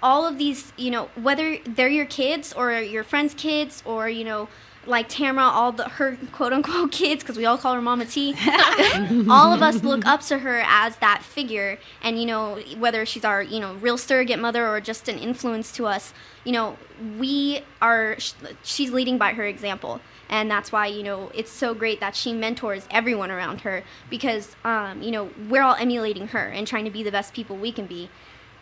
[0.03, 4.25] all of these, you know, whether they're your kids or your friends' kids or you
[4.25, 4.49] know,
[4.87, 8.35] like Tamara, all the her quote unquote kids, because we all call her Mama T.
[9.29, 13.25] all of us look up to her as that figure, and you know, whether she's
[13.25, 16.13] our you know real surrogate mother or just an influence to us,
[16.45, 16.77] you know,
[17.19, 18.17] we are.
[18.19, 18.33] sh-
[18.63, 22.33] She's leading by her example and that's why you know it's so great that she
[22.33, 26.91] mentors everyone around her because um, you know we're all emulating her and trying to
[26.91, 28.11] be the best people we can be.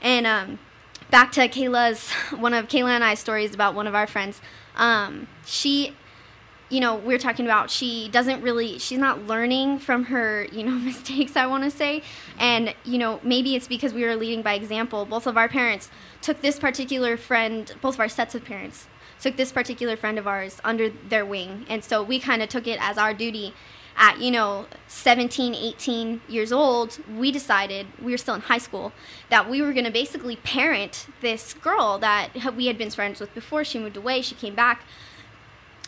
[0.00, 0.58] And um,
[1.10, 4.40] back to kayla's one of kayla and i's stories about one of our friends.
[4.76, 5.94] Um, she
[6.68, 10.64] you know we are talking about she doesn't really she's not learning from her you
[10.64, 12.02] know mistakes i want to say.
[12.38, 15.04] And you know maybe it's because we were leading by example.
[15.04, 15.90] Both of our parents
[16.20, 18.86] took this particular friend both of our sets of parents
[19.20, 21.66] took this particular friend of ours under their wing.
[21.68, 23.54] And so we kind of took it as our duty.
[23.98, 28.92] At you know 17 18 years old we decided we were still in high school
[29.30, 33.32] that we were going to basically parent this girl that we had been friends with
[33.32, 33.64] before.
[33.64, 34.84] She moved away she came back.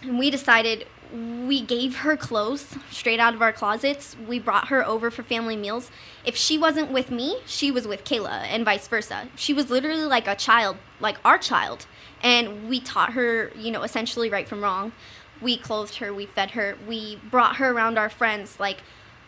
[0.03, 4.17] And we decided we gave her clothes straight out of our closets.
[4.27, 5.91] We brought her over for family meals.
[6.25, 9.29] If she wasn't with me, she was with Kayla, and vice versa.
[9.37, 11.87] She was literally like a child, like our child.
[12.23, 14.93] And we taught her, you know, essentially right from wrong.
[15.41, 18.59] We clothed her, we fed her, we brought her around our friends.
[18.59, 18.79] Like,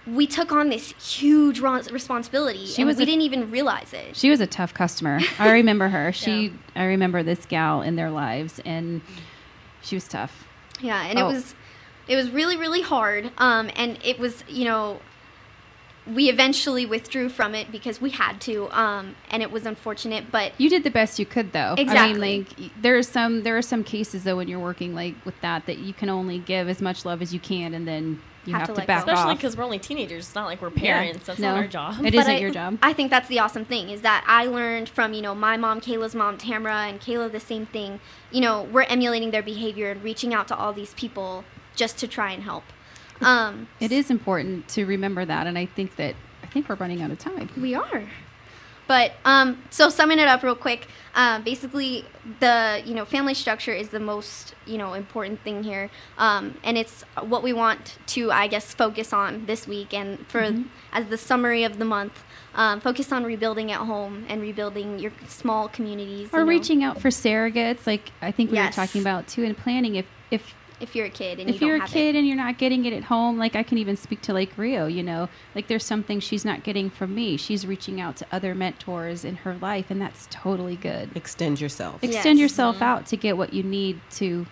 [0.06, 4.16] we took on this huge responsibility, She and was we a- didn't even realize it.
[4.16, 5.20] She was a tough customer.
[5.38, 6.10] I remember her.
[6.12, 9.02] She, I remember this gal in their lives, and
[9.82, 10.46] she was tough.
[10.80, 11.28] Yeah, and Oh.
[11.28, 11.54] it was
[12.11, 13.30] it was really really hard.
[13.38, 15.00] Um, and it was you know
[16.06, 18.68] we eventually withdrew from it because we had to.
[18.76, 21.74] Um, and it was unfortunate, but You did the best you could, though.
[21.78, 21.84] Exactly.
[21.84, 22.20] I Exactly.
[22.38, 25.40] mean, like there are some there are some cases though when you're working like with
[25.42, 28.54] that that you can only give as much love as you can, and then you
[28.54, 30.24] have, to, back especially because we're only teenagers.
[30.26, 30.94] It's not like we're Yeah.
[31.02, 31.26] parents.
[31.26, 31.50] That's No.
[31.52, 31.98] not our job.
[32.00, 32.78] It But isn't I- your job.
[32.82, 35.80] I think that's the awesome thing is that I learned from you know my mom,
[35.82, 38.00] Kayla's mom, Tamara, and Kayla the same thing.
[38.32, 41.44] You know, we're emulating their behavior and reaching out to all these people
[41.76, 42.64] just to try and help.
[43.20, 47.02] Um, It is important to remember that, and I think that I think we're running
[47.02, 47.48] out of time.
[47.56, 48.04] We are.
[48.86, 52.04] But um, so summing it up real quick, um, basically
[52.40, 56.76] the you know family structure is the most you know important thing here, um, and
[56.76, 60.64] it's what we want to I guess focus on this week and for Mhm.
[60.92, 62.24] as the summary of the month.
[62.52, 66.30] Um, focus on rebuilding at home and rebuilding your small communities.
[66.32, 68.76] Or you know, reaching out for surrogates, like I think we Yes.
[68.76, 69.94] were talking about too, and planning.
[69.94, 72.26] If if if you're a kid and if you you're don't a have kid and
[72.26, 75.02] you're not getting it at home, like I can even speak to like Rio, you
[75.02, 77.36] know, like there's something she's not getting from me.
[77.36, 81.10] She's reaching out to other mentors in her life, and that's totally good.
[81.14, 82.02] Extend yourself.
[82.02, 82.50] Extend Yes.
[82.50, 82.84] yourself mm-hmm.
[82.84, 84.46] out to get what you need to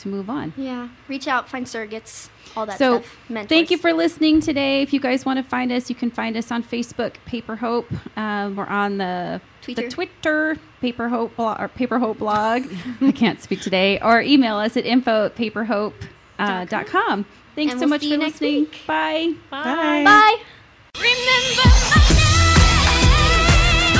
[0.00, 0.52] to move on.
[0.56, 3.16] Yeah, reach out, find surrogates, all that so stuff.
[3.28, 3.48] Mentors.
[3.48, 4.82] thank you for listening today.
[4.82, 7.86] If you guys want to find us, you can find us on Facebook, Paper Hope.
[8.16, 9.82] Um, we're on the Twitter.
[9.82, 12.64] the Twitter Paper Hope blog or Paper Hope blog.
[13.00, 13.98] I can't speak today.
[14.00, 15.94] Or email us at info at paperhope
[16.38, 17.24] uh, dot com.
[17.54, 18.60] Thanks And so we'll much see for you next listening.
[18.64, 18.80] week.
[18.86, 19.34] Bye.
[19.50, 20.04] Bye.
[20.04, 20.36] Bye.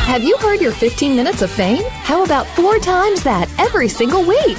[0.06, 1.82] Have you heard your 15 minutes of fame?
[1.88, 4.58] How about four times that every single week?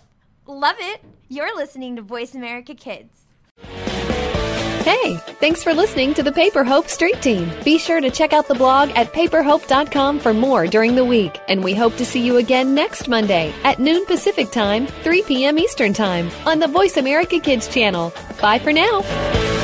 [0.51, 1.01] Love it.
[1.29, 3.21] You're listening to Voice America Kids.
[4.83, 7.49] Hey, thanks for listening to the Paper Hope Street Team.
[7.63, 11.39] Be sure to check out the blog at paperhope.com for more during the week.
[11.47, 15.57] And we hope to see you again next Monday at noon Pacific Time, 3 p.m.
[15.57, 18.11] Eastern Time on the Voice America Kids channel.
[18.41, 19.60] Bye for now.